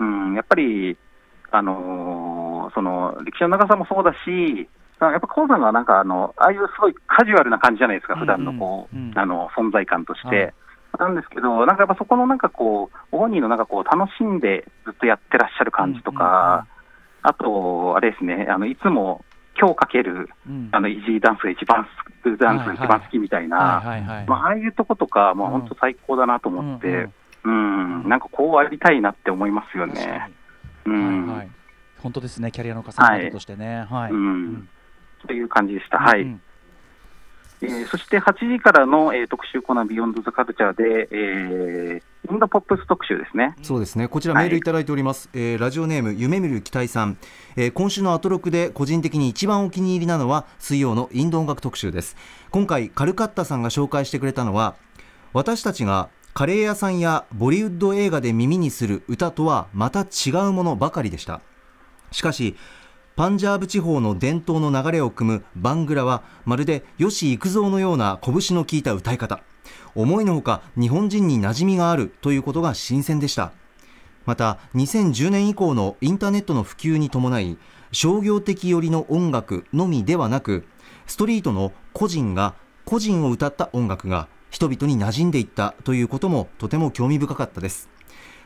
[0.00, 0.96] うん、やっぱり、
[1.52, 4.68] あのーその歴史の長さもそうだし、
[5.00, 10.52] やっぱコウさんがなんかあの、ああいうすごいカジュアルな感じじゃないですか、普段のこう、あの存在感として。
[10.98, 16.66] はいなんですけど、なんかやっぱそこのなんかこう、ご本人のなんかこう、楽しんでずっとやってらっしゃる感じとか、
[17.22, 19.24] あと、あれですね、あのいつも
[19.58, 24.26] 今日かけるうんあのイージーダンスが一番好き、ダンスが一番好きみたいな、はいはいはい。
[24.26, 27.10] まあ、ああいうとことか、まあ、うん本当最高だなと思って、う
[27.44, 30.30] うんんなんかこうありたいなって思いますよね。
[30.86, 31.48] にうんはいはい。
[32.02, 33.86] 本当ですね、キャリアの重ね方としてね。
[33.90, 34.12] はい。
[34.12, 34.68] うん
[35.26, 35.98] という感じでした。
[35.98, 36.22] はい。
[36.22, 36.40] うん
[37.62, 43.54] えーそして8時からの、えー特集コーナービヨンドザカルチャーで、えーインドポップス特集ですね。
[43.62, 44.08] そうですね。
[44.08, 47.18] こちらメールいただいております、えーラジオネーム夢見る期待さん、
[47.56, 52.16] えー今週のアトロクで個人的に一番お気に入りなのは水曜のインド音楽特集です。
[52.50, 54.74] 今回カルカッタさんが紹介してくれたのは
[55.32, 61.40] 私たちがカレー屋さんやボリウッド映画で耳にする歌とはまた違うものばかりでした。
[62.10, 62.56] しかし
[63.16, 69.40] パンジャーブ地方の伝統の流れを組むバングラはまるで吉幾三のような拳の効いた歌い方。
[69.94, 73.52] 思いのほか日本人に馴染みがあるということが新鮮でした。
[74.26, 77.56] また2010年以降のインターネットの普及に伴い
[77.92, 80.66] 商業的寄りの音楽のみではなく
[81.06, 87.93] ストリートの個人が個人を歌った音楽が人々に馴染んでいったということもとても興味深かったです。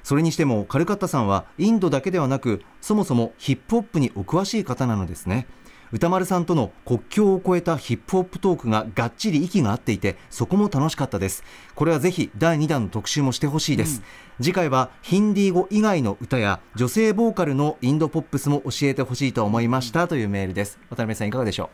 [0.08, 5.46] それにしてもカルカッタさんはインドだけではなくそもそもヒップホップにお詳しい方なのですね。
[5.92, 11.44] 歌丸さんとの国境を越えたヒップホップトークががっちり息が合っていてそこも楽しかったです。
[11.74, 14.00] これはぜひ第2弾の特集もしてほしいです、
[14.38, 20.08] うん、次回はヒンディー語以外の歌や女性ボーカルのインドポップスも教えてほしいと思いました。
[20.08, 20.78] というメールです。
[20.88, 21.68] 渡辺さんいかがでしょ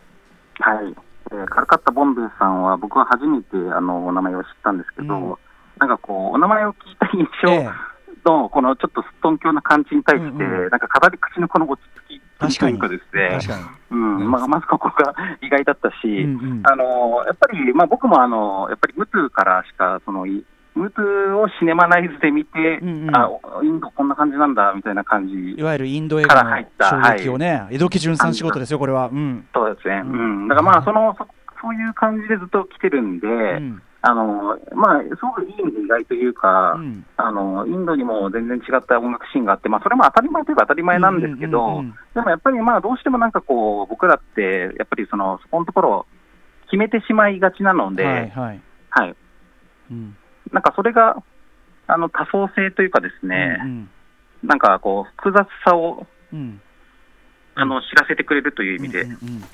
[0.59, 0.63] う？
[0.65, 0.93] はい。
[1.31, 5.37] えー、カルカッタ・ボンベイさんは僕は初めてあのお名前を知ったんですけど、うん、
[5.79, 7.94] なんかこうお名前を聞いた印象、えー
[8.25, 13.57] のこのちょっとすっとんきょうな感じに対して、なんか語り口のこの落ち着きというかですね、
[13.91, 14.31] うん。
[14.31, 21.01] まあ、まずここが意外だったし、うんうん、あのやっぱり、まあ、僕もあのやっぱりムツからしかそのムツ
[21.33, 23.31] をシネマナイズで見て、うんうん、あ
[23.63, 29.09] インドこんな感じなんだみたいな感じいわゆるインド映画の衝撃をね、はい、江戸木潤さん仕事ですよ、これは。
[29.13, 31.27] うん、そうですね、うん、だからまあそのそ、
[31.63, 46.07] そういう感じでずっと来てるんで、うんあのまあ、すごくいい意味で意外というか、うん、あの、インドにも全然違った音楽シーンがあって、まあ、それも当たり前といえば当たり前なんですけど、でもやっぱりまあどうしてもなんかこう、僕らって、やっぱりそのそこのところ、
[46.67, 48.61] 決めてしまいがちなので、はい、はい。
[48.91, 49.17] はい。
[49.91, 50.17] うん、
[50.53, 51.23] なんかそれが
[51.87, 53.69] あの多層性というかですね、うん
[54.43, 56.61] うん、なんかこう、複雑さを、うん、
[57.55, 59.01] あの知らせてくれるという意味で。
[59.01, 59.45] うんうんうん。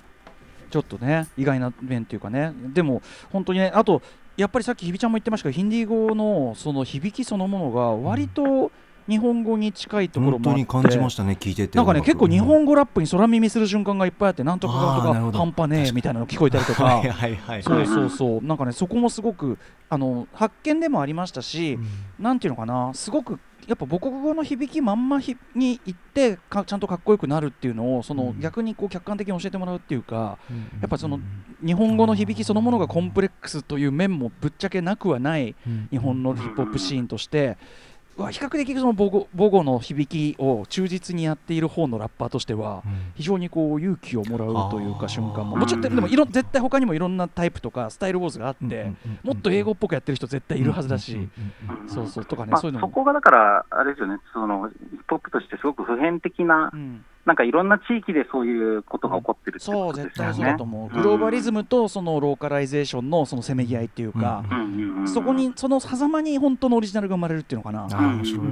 [0.71, 2.53] ちょっとね意外な面っていうかね。
[2.73, 4.03] でも本当にねあと
[4.41, 8.73] やっぱりさっきひびちゃんも言ってましたけどヒンディー語のその響きそのものが割と
[9.09, 11.77] 日本語に近いところもあって、感じましたね聞いてて。
[11.77, 17.03] なんかね結構日本語ラップに空耳する瞬間がいっぱいあってなんとかなんとか半端ねえみたいなの聞こえたりとか。
[17.63, 18.45] そうそうそう。
[18.45, 25.21] なんかねそこもすごくあの発見でもありましたし、うん、なんていうのかなすごくやっぱ母国語の響きまんま
[25.55, 30.39] に行ってかちゃんとかっこよくなるっていうのをその、逆にこう客観的に教えてもらうっていうか、
[30.81, 31.21] やっぱその
[31.65, 35.55] 日本語の響きそのものがコンプレックスという面もぶっちゃけなくはない
[35.93, 37.57] 日本のヒップホップシーンとして。
[38.17, 42.83] 比較的その母語母語の響きを忠実にやっている方のラッパーとしては、
[43.15, 48.93] 非常にこう勇気をもらうというか瞬間ももちろんでもいろ絶対他にもいろんなタイプとかスタイルウォーズがあって、
[49.23, 51.29] もっと英語っぽくやってる人絶対いるはずだし、
[51.87, 56.71] そうそうとかね、そういうのそこがだからあれですよねそのヒップホップとしてすごく普遍的な、
[57.27, 64.43] なんかいろんな地域でそういうことが起こってるってことですよね、そう絶対そうだと思う、グローバリズムとそのローカライゼーションのそのせめぎ合いっていうか、
[65.07, 68.47] そこにその狭間に本当のオリジナルが生まれるっていうのかな、面白い、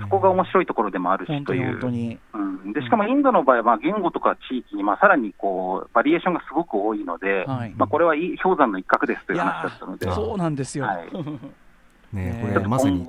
[0.00, 1.72] そこが面白いところでもあるしという。
[1.72, 10.10] 本当にうん、でしかもインドの場合は、まあ、言語とか地域に、まあ、さらにこうバリエーションがすごく多いので、はい、まあ、これは氷山の一角ですという話だったので。
[10.10, 11.08] そうなんですよ、はい
[12.14, 13.04] ね、これまさに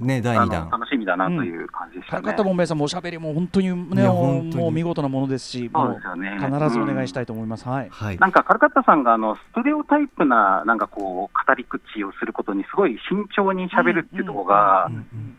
[0.00, 2.22] ね第2弾楽しみだなという感じでしたね。
[2.24, 6.38] 高田門兵衛さんもおしゃべりも本当にねもう見事なものですし、そうですよね。
[6.38, 7.68] 必ずお願いしたいと思います。
[7.68, 7.90] はい。
[8.18, 14.90] なんかカルカッタさんがあのストレオタイプななんかこう語り口をすることにすごい慎重にしゃべるっていうところが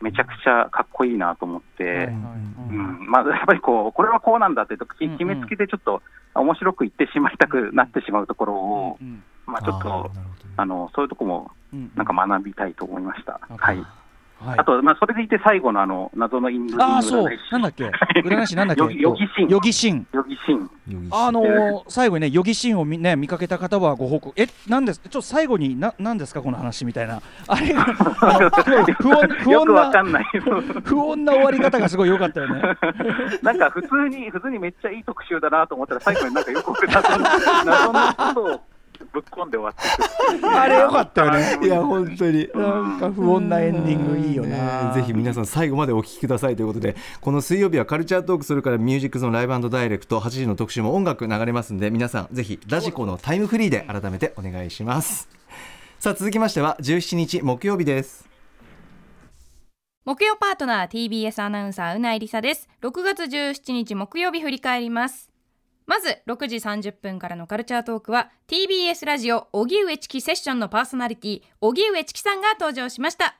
[0.02, 2.10] めちゃくちゃかっこいいなと思って、
[2.70, 6.04] うんまあやっぱりこうこれはこうなんだって決めつけてちょっと
[6.36, 9.00] 面白く言ってしまいたくなってしまうところを。
[9.48, 10.12] まあ、ちょっと
[10.58, 11.52] あのそういうところも
[11.96, 13.40] なんか学びたいと思いました。
[13.58, 13.84] はい
[14.40, 19.48] はい、あと、まあ、それでいて最後のあの謎のインドあそう、なんだっけ、占い師なんだっけ、ヨギシン。
[19.48, 20.08] ヨギシン。
[20.14, 20.70] ヨギシン。
[21.10, 27.20] あのー、最後にね、ヨギシンをみ、ね、見かけた方はご報告、え、なんです、ちょっと最後に、な、なんですか、この話みたいな。
[27.48, 27.92] あれが、 不
[29.10, 30.24] 穏、不穏な、
[30.86, 32.62] 不穏な終わり方がすごい良かったよね。
[33.42, 37.24] なんか普通に、普通にめっちゃいい特集だなと思ったら、最後になんかよく謎の、
[37.66, 38.77] 謎のことを。
[39.12, 41.60] ぶっ込んで終わって あれよかったよね。
[41.64, 42.50] いや本当に。
[42.54, 55.30] なんか不穏なエンディングいいよな、ね、ぜひ皆さん最後までお聞きくださいということでこの水曜日はカルチャートークそれからミュージックゾーンライブダイレクト8時の特集も音楽流れますんで皆さんぜひラジコのタイムフリーで改めてお願いします。
[56.00, 58.28] さあ続きましては17日木曜日です。
[60.06, 62.70] 木曜パートナー TBS アナウンサーうないりさです。
[62.82, 65.37] 6月17日木曜日振り返ります
[65.88, 73.38] まず6時30分からのカルチャートークは TBS ラジオ荻上チキセッションのパーソナリティ荻上チキさんが登場しました。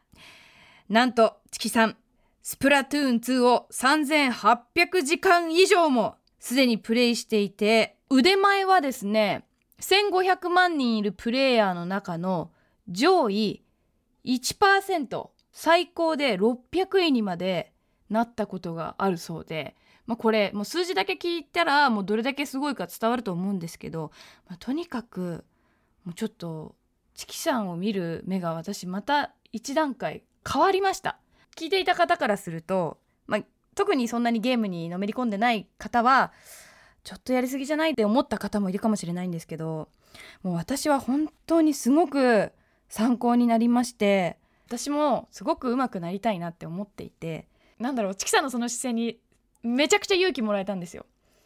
[0.88, 1.98] なんとチキさん
[2.42, 9.44] スプラトゥーン2を3800時間以上もすでにプレイしていて腕前はですね
[9.82, 12.52] 1500万人いるプレイヤーの中の
[12.88, 13.62] 上位
[14.24, 17.74] 1%最高で600位にまで
[18.10, 19.76] なったことがあるそうで、
[20.08, 24.12] まあ、これもう数字だけ聞いたらもうどれだけすごいか伝わると思うんですけど、
[24.48, 25.44] まあ、とにかく
[26.06, 26.76] もうちょっと
[27.14, 31.20] チキさんを見る目が私また一段階変わりました。
[31.56, 33.42] 聞いていた方からすると、まあ、
[33.76, 36.32] 特にそんなにゲームにのめり込んでない方は
[37.04, 39.90] ちょっとやりすぎじゃないって思った方もいるかもしれないんですけど
[40.44, 42.52] もう私は本当にすごく
[42.90, 44.38] 参考になりまして
[44.68, 47.48] 私もすごく上手くなりたいなって思っていて
[47.80, 49.20] なんだろうチキさんのその姿勢に
[49.76, 51.06] めちゃくちゃ勇気もらえたんですよ。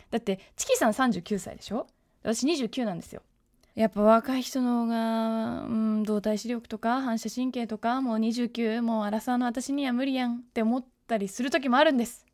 [0.10, 1.88] だってチキさん39歳でしょ？
[2.24, 3.22] 私29なんですよ。
[3.74, 12.26] やっぱ若い人の方が、うん、動体視力とか反射神経とかもう29もうアラサーの私には無理やんって思ったりする時もあるんです。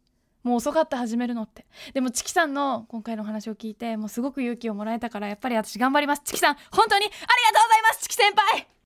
[0.44, 1.66] もう遅かった始めるのって。
[1.94, 6.22] でもチキさんの今回の話を聞いてもうすごく勇気をもらえたからやっぱり私頑張ります。
[6.26, 8.02] チキさん本当にありがとうございます！
[8.02, 8.77] チキ先輩！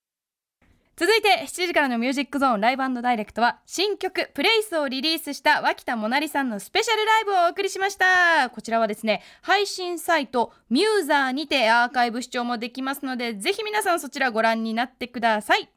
[1.02, 8.52] 続いて7時からのミュージックゾーンライブダイレクトは新曲プレイスをリリースした脇田もなりさんのスペシャルライブをお送りしました。
[8.52, 15.68] こちらはですね配信サイトミューザーにてアーカイブ視聴もできますのでぜひ皆さんそちらご覧になってください。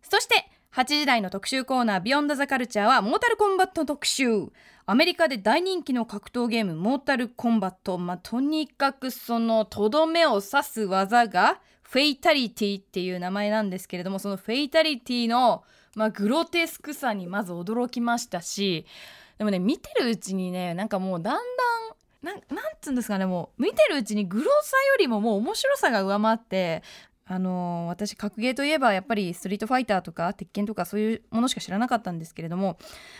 [0.00, 4.48] そして8時台の特集コーナービヨンドザカルチャーはモータルコンバット特集
[4.86, 15.62] アメリカで大人気の格闘ゲームモータルコンバットまあ、とにかくそのとどめを刺す技がフェイタリティっていう名前なんですけれどもそのフェイタリティの、
[15.94, 18.84] まあ、グロテスクさにまず驚きましたし
[19.38, 21.34] でもね見てるうちにねなんかもうだん
[22.24, 26.82] だんなんなんつうんですかねもう見てるうちにグロさよりももう面白さが上回って
[27.26, 32.76] あのー、私格ゲーといえばやっぱりストリートファイターとか鉄拳とかそういうものしか知らなかったんですけれども、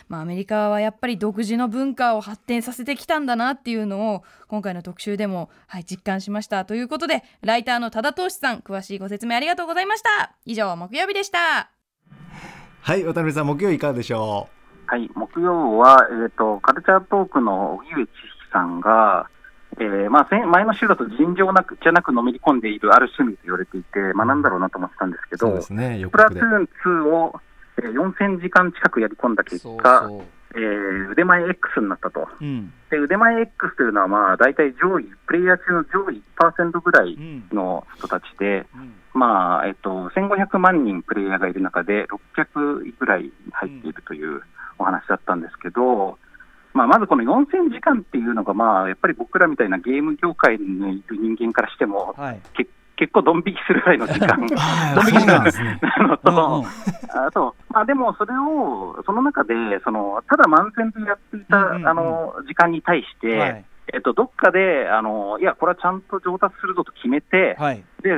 [0.07, 6.65] まあ、アメリカはやっぱり独自の文化を発展させてきたんだなっていうのを今回の特集でも、はい、実感しました。
[6.65, 10.35] ということでライターの多田投資さん詳しいご説明ありがとうございました。
[10.45, 11.71] 以上木曜日でした。
[12.81, 14.49] はい渡辺さん木曜いかがでしょ
[14.87, 14.91] う？
[14.91, 18.13] はい木曜は、えーと、カルチャートークの荻上知識
[18.53, 19.27] さんが
[19.77, 27.39] えーまあ、前の週だと尋常なくじゃなくのめり込んでいるある趣味と言われていて、まあ、なんだろうなと思ってたんですけど、ね、プラトゥーン2を、
[27.77, 30.23] えー、4000時間近くやり込んだ結果、そうそう。
[30.55, 37.17] えー、腕前 X になったと、うん、で腕前 X というのは、まあ、大体上位、プレイヤー中の上位1%ぐらい
[37.51, 38.81] の人たちで、うん。
[38.81, 42.07] うん、まあえっと、1500万人プレイヤーがいる中で、
[42.37, 44.41] 600ぐらい入っているという
[44.79, 46.17] お話だったんですけど、
[46.75, 52.41] まあ、まずこの4000時間っていうのが、まあ、やっぱり僕らみたいなゲーム業界にいる人間からしても、はい、
[52.97, 55.39] 結構ドン引きするぐらいの時間、 ドン引き な
[56.05, 56.65] のと、
[57.27, 59.53] あと、まあ、でもそれを、その中で、
[59.85, 63.65] そのただ慢性でやっていた、あの時間に対して、はい。
[63.93, 68.09] えっと、どっかであのいや、これはちゃんと上達するぞと決めて、はい、で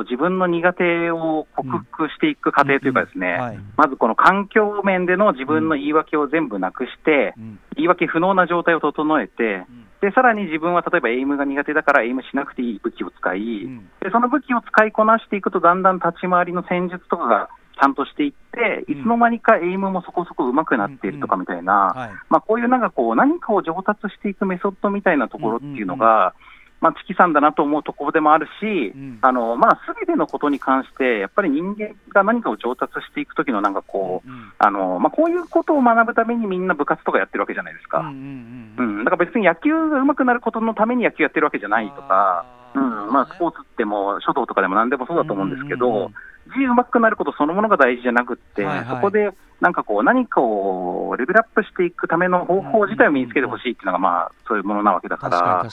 [0.00, 13.68] と、自分の苦手を克服していく過程というか、ですね、うんはい、まずこの環境面での自分の言い訳を全部なくして、うん、言い訳不能な状態を整えて、うん、でさらに自分は例えばエイムが苦手だから、エイムしなくていい武器を使い、
[14.00, 17.48] で、その武器を使いこなしていくと、だんだん立ち回りの戦術とかが
[17.80, 26.34] ちゃんとしていって、いつの間にかエイムもそこそこ上手くなっているとかみたいな、まあ、こういうなんかこう、何かを上達していくメソッドみたいなところっていうのが、
[26.80, 38.00] まあ、チキさんだなと思うところでもあるし、あのまあ、全てのことに関して、やっぱり人間が何かを上達していくときの、なんかこう、あのまあ、こういうことを学ぶためにみんな部活とかやってるわけじゃないですか。
[38.00, 43.12] うん、だから別に野球が上手くなることのために野球やってるわけじゃないとか、うん。
[43.12, 46.10] まあ、スポーツっても書道とかでも何でもそうだと思うんですけど、
[46.56, 49.30] 字うまくなることそのものが大事じゃなくて、はいはい、そこで
[49.60, 55.66] なんかこう、何かをレベルアップしていくための方法自体を身につけてほしいっていうのが、まあ、そういうものなわけだから、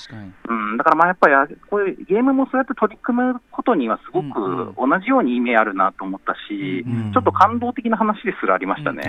[0.50, 9.04] うん、だからまあやっぱりこういうゲームもそうやって取り組むことには、すごく同じように意味あるなと思ったし、うんうん、ちょっと感動的な話ですらありましたね。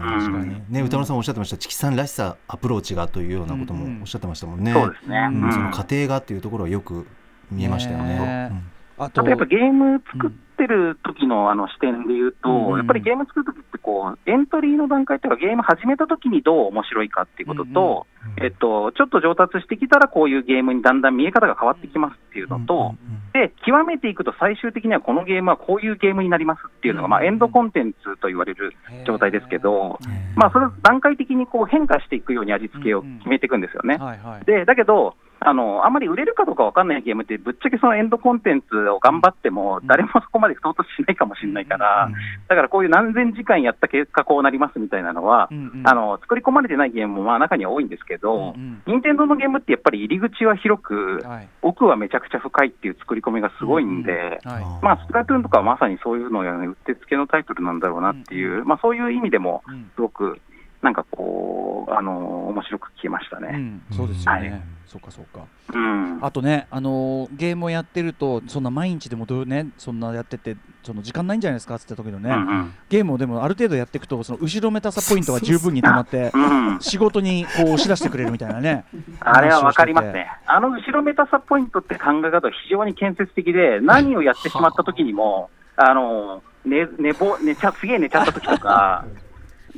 [0.00, 0.62] 確かに。
[0.70, 4.72] ね歌丸さんおっしゃってました、チキさんらしさ、アプローチがというようなこともおっしゃってましたもんね。
[4.72, 7.06] そうですね、その過程がっていうところはよく
[7.50, 8.75] 見えましたよね。
[8.98, 18.06] あとやっぱゲーム作ってる時のあの視点で言うと、うん、やっぱりゲーム作る時ってこう、エントリーの段階っていうか、ゲーム始めた時にどう面白いかっていうことと、
[18.38, 22.94] うん、えっと、ちょっと上達してきたら、こういうゲームにだんだん見え方が変わってきますっていうのと、
[23.32, 28.72] で、極めていくと、最終的にはこのゲームはこういうゲームになりますっていうのが、まあ、エンドコンテンツと言われる
[29.06, 29.98] 状態ですけど、
[30.34, 33.98] まあ、それ段階的にこう変化していくように味付けを決めていくんですよね。
[34.46, 42.10] でだけどあのあんまり売れるかどうかわかんないゲームって、ぶっちゃけそのエンドコンテンツを頑張っても、誰もそこまで到達しないかもしれないから、
[42.48, 45.48] だからこういう何千時間やった結果、こうなりますみたいなのは、
[45.84, 48.54] あの作り込まれてないゲームもまあ中には多いんですけど、
[48.86, 51.48] 任天堂のゲームってやっぱり入り口は広く、はい。
[51.62, 54.40] 奥はめちゃくちゃ深いっていう作り込みがすごいんで。
[54.44, 54.64] はい。
[54.82, 60.38] まあ、スプラトゥーンとかはまさにそういうのをね、うってつけのタイトルなんだろうなっていう、まあ、そういう意味でもうん、すごく、
[60.86, 63.48] なんかこう、あの面白く聞けましたうね。
[63.58, 64.62] ん、そうですよね、はい。
[64.86, 65.44] そうかそうか。
[65.74, 66.24] うん。
[66.24, 72.74] あとね、あのーゲームをやってるとそんな毎日でもどうねそんなやっててその時間ないんじゃないですかって言った時のね、うんうん。
[72.88, 78.84] ゲームをでもある程度やっていくとその後ろめたさポイントが十分に溜まってうん、仕事にこう押し出してくれるみたいなね
[79.20, 80.30] あれはわかりますね。
[80.46, 89.04] あの後ろめたさポイントって考え方は非常に建設的で、何をやってしまった時にも、あの、寝、寝ぼ、寝ちゃ、すげえ寝ちゃった時とか、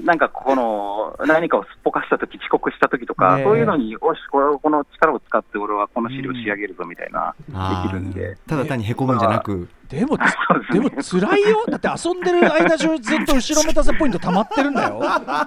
[0.05, 3.45] なんかこの、何かをすっぽかした時遅刻した時とか、ねえ。
[3.45, 8.35] そういうのに、よし、これこの力を使って俺はこの資料仕上げるぞみたいな、あできるんで。
[8.35, 9.69] ーただ単にへこむんじゃなく。
[9.89, 10.81] でもですね。
[10.81, 11.65] でも辛いよ。
[11.69, 15.01] だって遊んでる間中ずっと後ろめたさポイント溜まってるんだよ。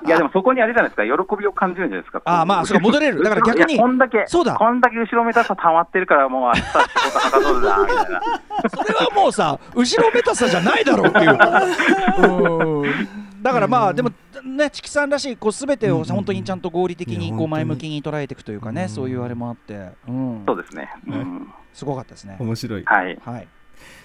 [0.05, 2.21] いやでもそこにあれじゃないですか、喜びを感じるんじゃないですか。
[2.25, 3.23] あーまあそうか戻れる。
[3.23, 3.77] だから逆に。
[3.77, 4.55] こんだけ、そうだ。
[4.55, 8.21] こんだけ後ろめたさ溜まってるから、もう明日仕事はかどるな、みたいな。
[8.69, 11.37] それはもうさ後ろめたさじゃないだろうっていう。
[12.81, 14.11] う んだからまあでも
[14.45, 17.31] ねチキさんらしいこう全てを本当にちゃんと合理的いに。
[17.31, 19.91] こう前向きに捉えていくというかねそういうあれもあって。
[20.07, 20.43] うん。
[20.45, 20.89] そうですね。
[21.07, 21.51] うん。
[21.73, 22.37] すごかったですね。
[22.39, 22.83] 面白い。
[22.85, 23.19] はい。
[23.23, 23.47] はい。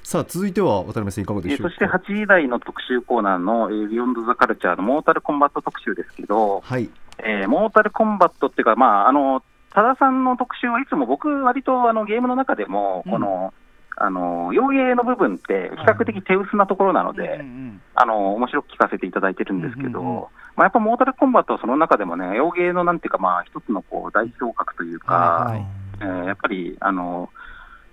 [0.03, 1.69] さあ続いては渡辺さんいかがでしょうか？
[1.69, 6.89] えそして8時台の特集コーナーの、えービヨンド・ザ・カルチャーのモータルコンバット特集ですけど、はい。
[7.19, 13.53] えーモータルコンバットっていうか、まあ、あの多田さんの特集はいつも僕、割とあのゲームの中でも、この、
[13.97, 17.81] あの洋芸の部分って比較的手薄なところなので、うんうん。
[17.95, 20.23] あの面白く聞かせていただいてるんですけど、うんうんうん。
[20.23, 20.29] ま
[20.59, 25.67] あ、やっぱモータルコンバットはその中でもね、洋芸のなんていうか、まあ、一つのこう代表格というか、はいはい。
[26.01, 27.31] えーやっぱりあの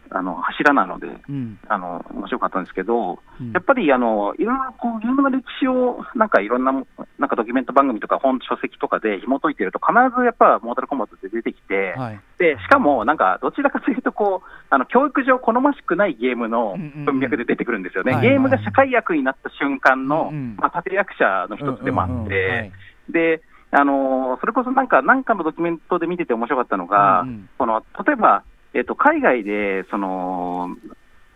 [0.10, 1.60] あの柱なので、うん。
[1.68, 3.52] あの面白かったんですけど、うん。
[3.52, 6.86] やっぱりあのいろいろこうゲームの歴史をなんかいろんなも
[7.18, 12.20] なんかドキュメント番組とか本、書籍とかで紐解いてると、必ずやっぱモータルコンバットって出てきて、はい。
[12.38, 17.06] でしかもなんかどちらかというとこうあの教育上好ましくないゲームのうんうんうん。
[17.06, 18.22] 文脈で出てくるんですよね、はい。
[18.22, 20.56] はいゲームが社会役になった瞬間の、うんうん。
[20.58, 22.32] まあ、立役者の一つでもあって、うんうんうん。
[22.32, 22.72] はい。
[23.10, 23.42] で
[23.76, 27.50] あのそれこそなんかなんかのドキュメントで見てて面白かったのが、うんうん。
[27.58, 28.44] この例えば、
[28.74, 30.76] えっと海外でその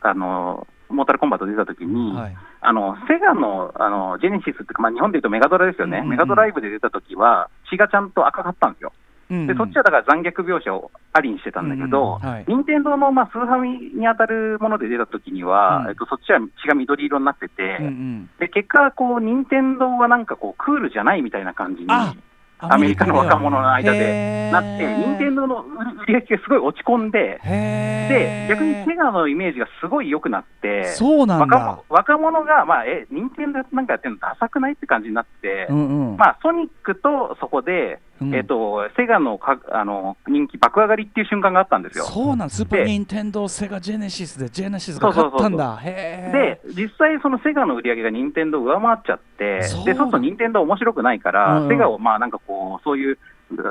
[0.02, 2.38] あのモータルコンバット出たときに、はい。
[2.62, 6.12] あのセガのあのジェネシスってまあ、日本でいうとメガドラですよね、うんうんうん。
[6.12, 8.94] メガドライブで出たときは、血がちゃんと赤かったんですよ。
[9.30, 9.48] うんうん。
[9.48, 12.34] でそっちはだから残虐描写をありにしてたんだけど、うんうん。
[12.36, 12.46] はい。
[12.48, 15.90] 任天堂のまあスーファミに当たるもので出たときには、うん。
[15.90, 18.30] えっと、そっちは血が緑色になってて、うんうん。
[18.40, 22.14] で結果、こう任天堂はなんかこうクールじゃないみたいな感じにあ
[22.60, 31.58] アメリカの若者の間でなって、任天堂の売り上げがすごい落ち込んで、で逆にセガのイメージがすごい良くなって、そうなんだ。
[31.58, 36.18] 若者若者が、まあ、え、任天堂なんかやってるのダサくないって感じになって、うんうん。
[36.18, 38.36] まあ、ソニックとそこで、うん。
[38.36, 42.06] えっとセガのかあの人気爆上がりっていう瞬間があったんですよ。
[42.06, 45.78] そうなんスーパーでニンテンドーセガジェネシスでジェネシスが勝ったんだ。
[45.84, 49.84] へで、実際、そのセガの売り上げが任天堂上回っちゃって、で、そう。
[49.84, 51.64] すると任天堂面白くないから、うん。
[51.64, 53.18] うんセガをまあなんかこう、そういう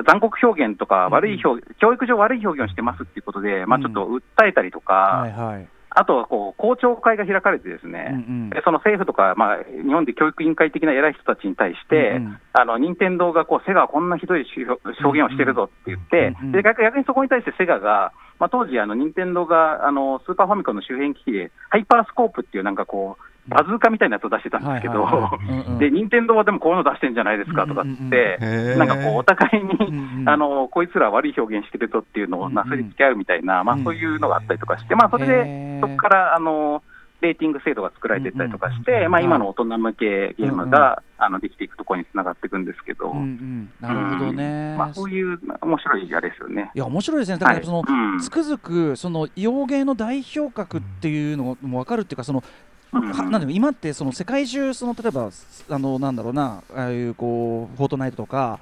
[0.07, 5.69] 残酷表現とか、悪い表、教育上悪い表現をしてますっていうことで、まあちょっと訴えたりとか、はいはい
[5.99, 8.19] あとはこう公聴会が開かれてですね、うんう
[8.49, 8.51] ん。
[8.51, 12.39] でその政府とか、まあ、日本で教育委員会的な偉い人たちに対して、うんうん。
[12.53, 25.07] あの任天堂がこうセガはこんなひどい証言をしてるぞって言って、うんうんで逆逆にそこに対してセガが、まあ、当時、あの任天堂があのスーパーファミコンの周辺機器で、ハイパースコープっていうなんかこう、バズーカみたいなやつを出してたんですけど、
[25.79, 28.39] で任天堂はでもこういうの出してんじゃないですかとかって、
[28.77, 35.81] なんかこう、お互いに、あのこいつら悪い表現してるぞっていうのをなすりつけ合うみたいな、まあ、そういうのがあったりとかして、まあ、それへでー。
[35.81, 36.83] そこからあの
[37.21, 43.71] レーティング制度が作られていったりとかして、まあ、今の大人向けゲームが、あのできていくところにつながっていくんですけど、うんうん。
[43.81, 44.73] なるほどね。
[44.73, 44.77] うん。
[44.77, 46.71] まあ、そういう面白いあれですよね。
[46.75, 47.39] いや面白いですね。
[47.39, 48.21] だからその、はいうん。
[48.21, 52.45] つくづくその洋芸の代表格っていうのも分かるっていうかその
[52.93, 55.31] うんなんで今ってその世界中その例えば
[55.71, 58.61] あのなんだろうなああいうこうフォートナイトとか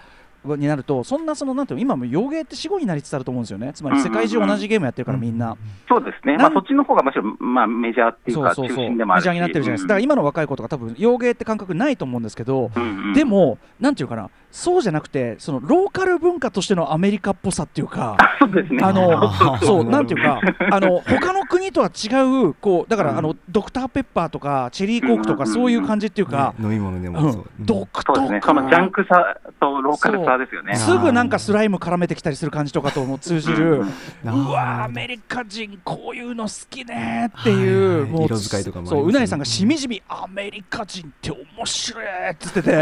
[0.56, 3.72] になるとそんなそのなんていうの今も洋芸って死後になりつつあると思うんですよね。
[3.74, 5.56] つまり世界中同じゲームやってるからみんな、
[5.88, 8.84] そうですね、まあ、そっちの方がむしろ、まあ、メジャーっていうか、中そうそうそう。
[8.84, 9.88] メ心でもあるし、ジャーになってるじゃないですか。
[9.88, 13.12] だから今の若い子とか多分洋芸って感覚ないと思うんですけど、うんうん。
[13.14, 18.84] でもなんていうかなそうじゃなくてそのローカル文化としてのアメリカっぽさっていうかそうですね。
[18.84, 19.32] あの
[19.62, 20.40] そうなんていうか
[20.70, 23.18] あの他の国とは違うこうだから、うん。
[23.18, 27.66] あのドクターペッパーとかチェリーコークとかうんそういう感じっていうか、ね飲み物でうんもそう、うん。
[27.66, 28.18] 独特。
[28.18, 30.76] そうですね、そのジャンクさとローカルさですよね。
[30.76, 33.82] すぐなんかスライム絡めてきたりする感じとかとも通じる、
[34.24, 34.46] うん。
[34.46, 38.90] うわアメリカ人こういうの好きねっていう、もうはい色使いとかもね。
[38.90, 42.70] そううないさんがしみじみアメリカ人って面白いって言ってて。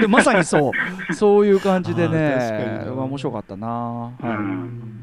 [0.00, 0.72] でまさにそ
[1.10, 1.14] う。
[1.14, 2.80] そういう感じでね。
[2.84, 4.26] にうわ面白かったな、はい。
[4.26, 4.99] うん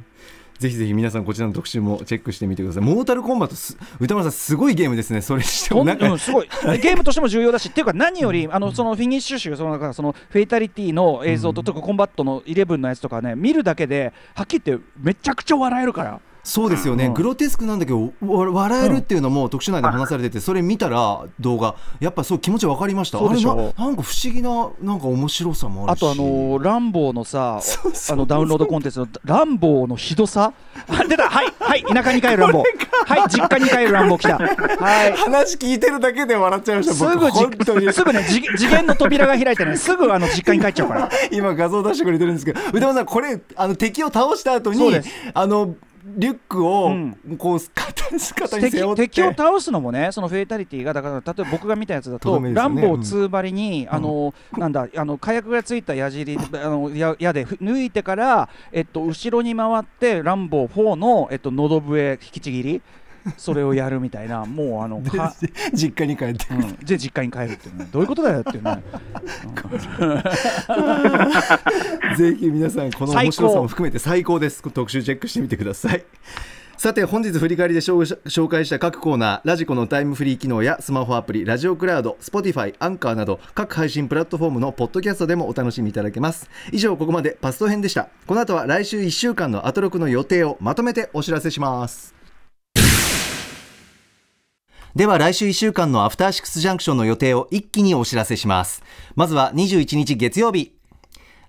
[0.60, 2.84] ぜひぜひ皆さんこちらの特集もチェックしてみてください。
[2.84, 5.22] モータルコンバットす歌丸さんすごいゲームですね。
[5.22, 6.50] それにしてもなんか、うん、すごい。
[6.82, 21.76] ゲームとしても重要だしっていうか何よりあのそのフィニッシュ集そのなんかそのフェイタリティの映像と、とかコンバットの11のやつとかね見るだけではっきり言ってめちゃくちゃ笑えるからそうですよね、うんグロテスクなんだけどわ笑えるっていうのも特集内で話されてて、それ見たら動画。
[22.00, 23.18] やっぱそう気持ち分かりました？
[23.20, 26.04] あれななんか不思議ななんか面白さもあるし。
[26.04, 30.54] あとあのーランボーのさあのダウンロードコンテンツのランボーのひどさ？
[30.88, 31.30] あ出た！
[31.30, 32.64] はいはい田舎に帰るランボ。
[32.64, 32.64] ー
[33.06, 34.38] はい実家に帰るランボー来た。
[34.84, 35.14] はい。
[35.14, 37.88] 話聞いてるだけで笑っちゃいましたす僕ぐ本当に。
[37.88, 41.10] じ すぐね次次元の扉が開いてねすぐあの実家に帰っちゃうから。
[41.32, 44.96] 今画像出してくれてるんですけど宇多間さんこれあの敵を倒した後に
[45.34, 45.76] あの
[46.16, 47.18] リュックをうん。
[47.38, 49.02] こう肩肩に敵背負って。
[49.04, 62.82] 敵を倒すのもねそのフェイタリティがだから例えば僕が見たやつだと、とどめですランボー2張りに、あのなんだあの火薬がついた矢尻あの矢矢でふ抜いてからえっと後ろに回ってランボー4のえっと喉笛引きちぎり
[63.38, 65.36] それをやるみたいなもうあのか
[65.74, 67.88] 実家に帰ってうん、で実家に帰るっていうね。
[67.92, 68.84] どういうことだよっていうね、
[72.18, 74.62] ぜひ皆さんこの面白さも含めて最高です。
[74.62, 76.04] 特集チェックしてみてください。
[76.78, 86.52] さて本日振り返りで紹紹介した各コーナーラジコのタイムフリー機能やスマホアプリラジオクラウド Spotify アンカーなど各配信プラットフォームのポッドキャストでもお楽しみいただけます。
[86.72, 88.10] 以上ここまでパスト編でした。
[88.28, 92.17] この後は来週1週間のアトロクの予定をまとめてお知らせします
[94.98, 98.82] では来週1週間のアフターシックスジャンクションの予定を一気にお知らせします。
[99.16, 100.76] まずは21日月曜日。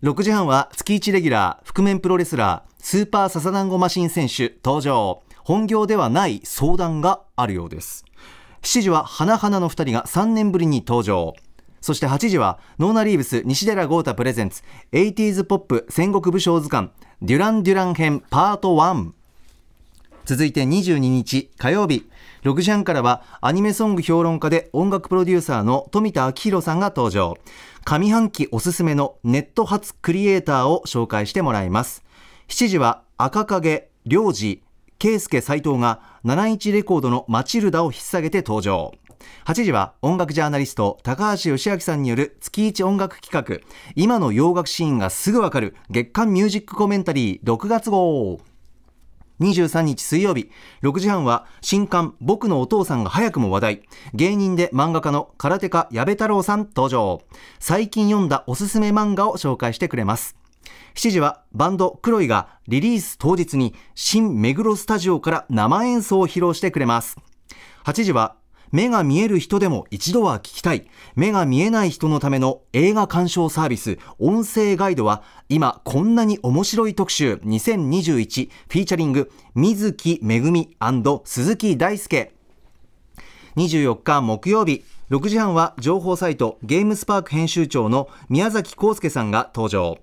[0.03, 5.23] 6時半は月1レギュラー覆面プロレスラースーパーササダンゴマシン選手登場。
[5.45, 8.05] 本業ではない相談があるようです。
[8.61, 11.33] 7時は花々の2人が3年ぶりに登場。
[11.81, 16.91] そして8時はノーナ・リーブス西寺豪太プレゼンツ 80s ポップ戦国武将図鑑
[17.23, 19.13] デュラン・デュラン編パート1
[20.27, 22.08] 続いて22日火曜日。
[22.43, 27.37] 6時半からはアニメソング評論家で音楽プロデューサーの富田明宏さんが登場。
[27.85, 32.05] 上半期おすすめのネット発クリエイターを紹介してもらいます。
[32.49, 34.63] 7時は赤影良二
[34.99, 38.93] 圭介斉藤が71レコードのマチルダを引っ提げて登場。
[39.47, 43.67] 8時は音楽ジャーナリスト高橋義明さんによる月一音楽企画。
[43.97, 48.39] 今の洋楽シーンがすぐわかる月刊ミュージックコメンタリー6月号。
[49.41, 50.51] 23日水曜日
[50.83, 53.83] 6時半は新刊僕のお父さんが早くも話題。
[54.15, 57.23] 芸人で漫画家の空手家矢部太郎さん登場。
[57.59, 60.37] 最近読んだおすすめ漫画を紹介してくれます。
[60.95, 67.17] 7時はバンドクロイがリリース当日に新目黒スタジオから生演奏を披露してくれます。
[67.85, 68.37] 8時は
[68.73, 70.89] 目が見える人でも一度は聞きたい。
[71.17, 80.77] 目が見えない人のための映画鑑賞サービス音声ガイドは今こんなに面白い特集2021フィーチャリング水木めぐみ
[81.25, 82.33] 鈴木大輔。
[83.57, 89.99] 24日木曜日6時半は情報サイトゲームスパーク編集長の宮崎康介さんが登場。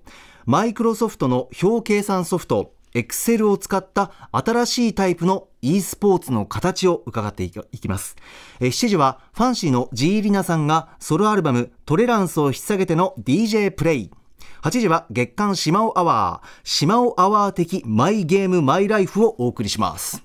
[0.46, 8.16] マイクロソフトの表計算ソフト Excel を使った新しいタイプの e スポーツの形を伺っていきます。
[8.58, 14.10] え7時はファンシーの G リナさんがソロアルバムトレランスを引っ提げての DJ プレイ。
[14.62, 20.22] 8時は月刊シマオアワー、シマオアワー的マイゲームマイライフをお送りします。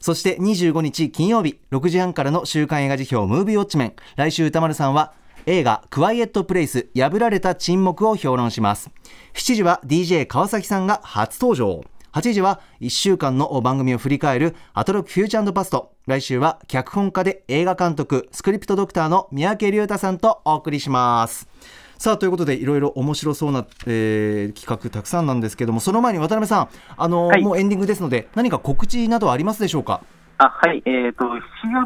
[0.00, 3.94] そして25日金曜日6時半からの週刊映画辞表ムービーウォッチメン。
[4.16, 5.12] 来週歌丸さんは
[5.46, 8.90] 映画クワイエットプレイス破られた沈黙を評論します。
[9.34, 11.82] 7時は DJ 川崎さんが初登場。
[12.12, 15.92] 8時は1週間の番組を振り返るアトロックフューチャーパスト。
[16.06, 21.48] 来週は脚本家で映画監督、スクリプトドクターの三宅隆太さんとお送りします。
[21.96, 30.02] さあということでいろいろ面白そうな、えー企画たくさんなんですけどもその前に渡辺さん、あのはいもうエンディングですので何か告知などありますでしょうか？
[30.36, 31.38] あはい、えー、と7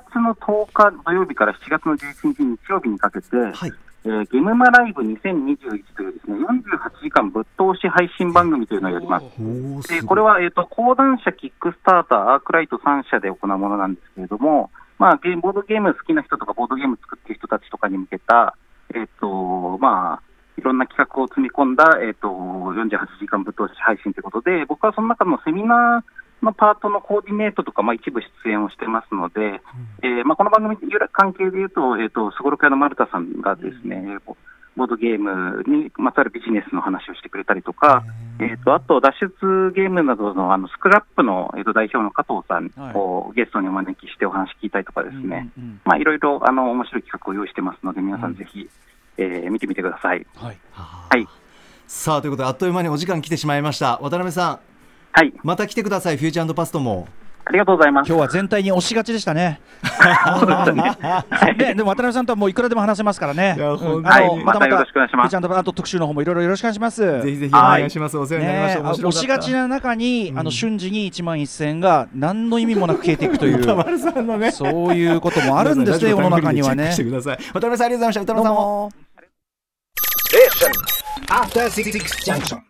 [0.08, 3.72] 月の10日土曜日から7月の11日日曜日にかけて、はい
[4.04, 5.56] えーゲームマライブ2021
[5.96, 9.88] というですね48時間ぶっ通し配信番組というのをやります。
[9.88, 18.56] でこれは、えー、と講談社、キックスターター、アークライト3社で行うものなんですけれども、まあ、ゲームボードゲーム好きな人とか、ボードゲーム作ってる人たちとかに向けた、
[18.94, 20.22] えっ、と、まあ、
[20.56, 22.88] いろんな企画を積み込んだ、えっ、と、48
[23.20, 29.60] 時間ぶっ通し配信ということで、僕はその中のセミナーのパートのコーディネートとか、まあ、一部出演をしてますので、
[30.02, 30.76] えーまあ、この番組
[31.12, 34.36] 関係でいうと、えっ、と、すごろく屋の丸田さんがですね、えー
[34.76, 38.04] ボードゲームにまつわるビジネスの話をしてくれたりとか、
[38.38, 48.68] えっとあと脱出ゲームなどのあのスクラップの、えっと代表の加藤さんをゲストにお招きしてお話聞いたりとかですね、うんうんまあ、いろいろあの面白い企画を用意してますので、皆さんぜひ、
[49.16, 50.26] えー見てみてください。
[50.36, 50.58] はい。
[50.74, 51.26] はい、
[51.86, 53.98] さあということであっという間にお時間来てしまいました。
[54.02, 54.75] 渡辺さん
[55.16, 57.08] はい、また来てくださいフューチャーパストも。
[57.46, 58.08] ありがとうございます。
[58.08, 59.62] 今日は全体に押しがちでしたね。
[61.56, 63.56] ね、でも渡辺さんとはもういくらでも話せますからね。
[63.58, 64.02] うん。
[64.02, 64.44] はい。
[64.44, 65.30] またよろしくお願いします。
[65.30, 67.00] ちゃんとあと特集の方もいろいろよろしくお願いします。
[67.00, 73.62] ぜひぜひお願いします、お世話になりました、押しがちな中に、あの瞬時に1万1000円が何の意味もなく消えていくという。
[74.52, 76.92] そういうこともあるんですね 世の中にはね。
[76.94, 78.20] 渡辺さんありがとうございました。
[78.20, 78.60] 歌どう丸さんも。
[78.60, 78.92] も。
[81.28, 81.90] After Six
[82.24, 82.60] Junction.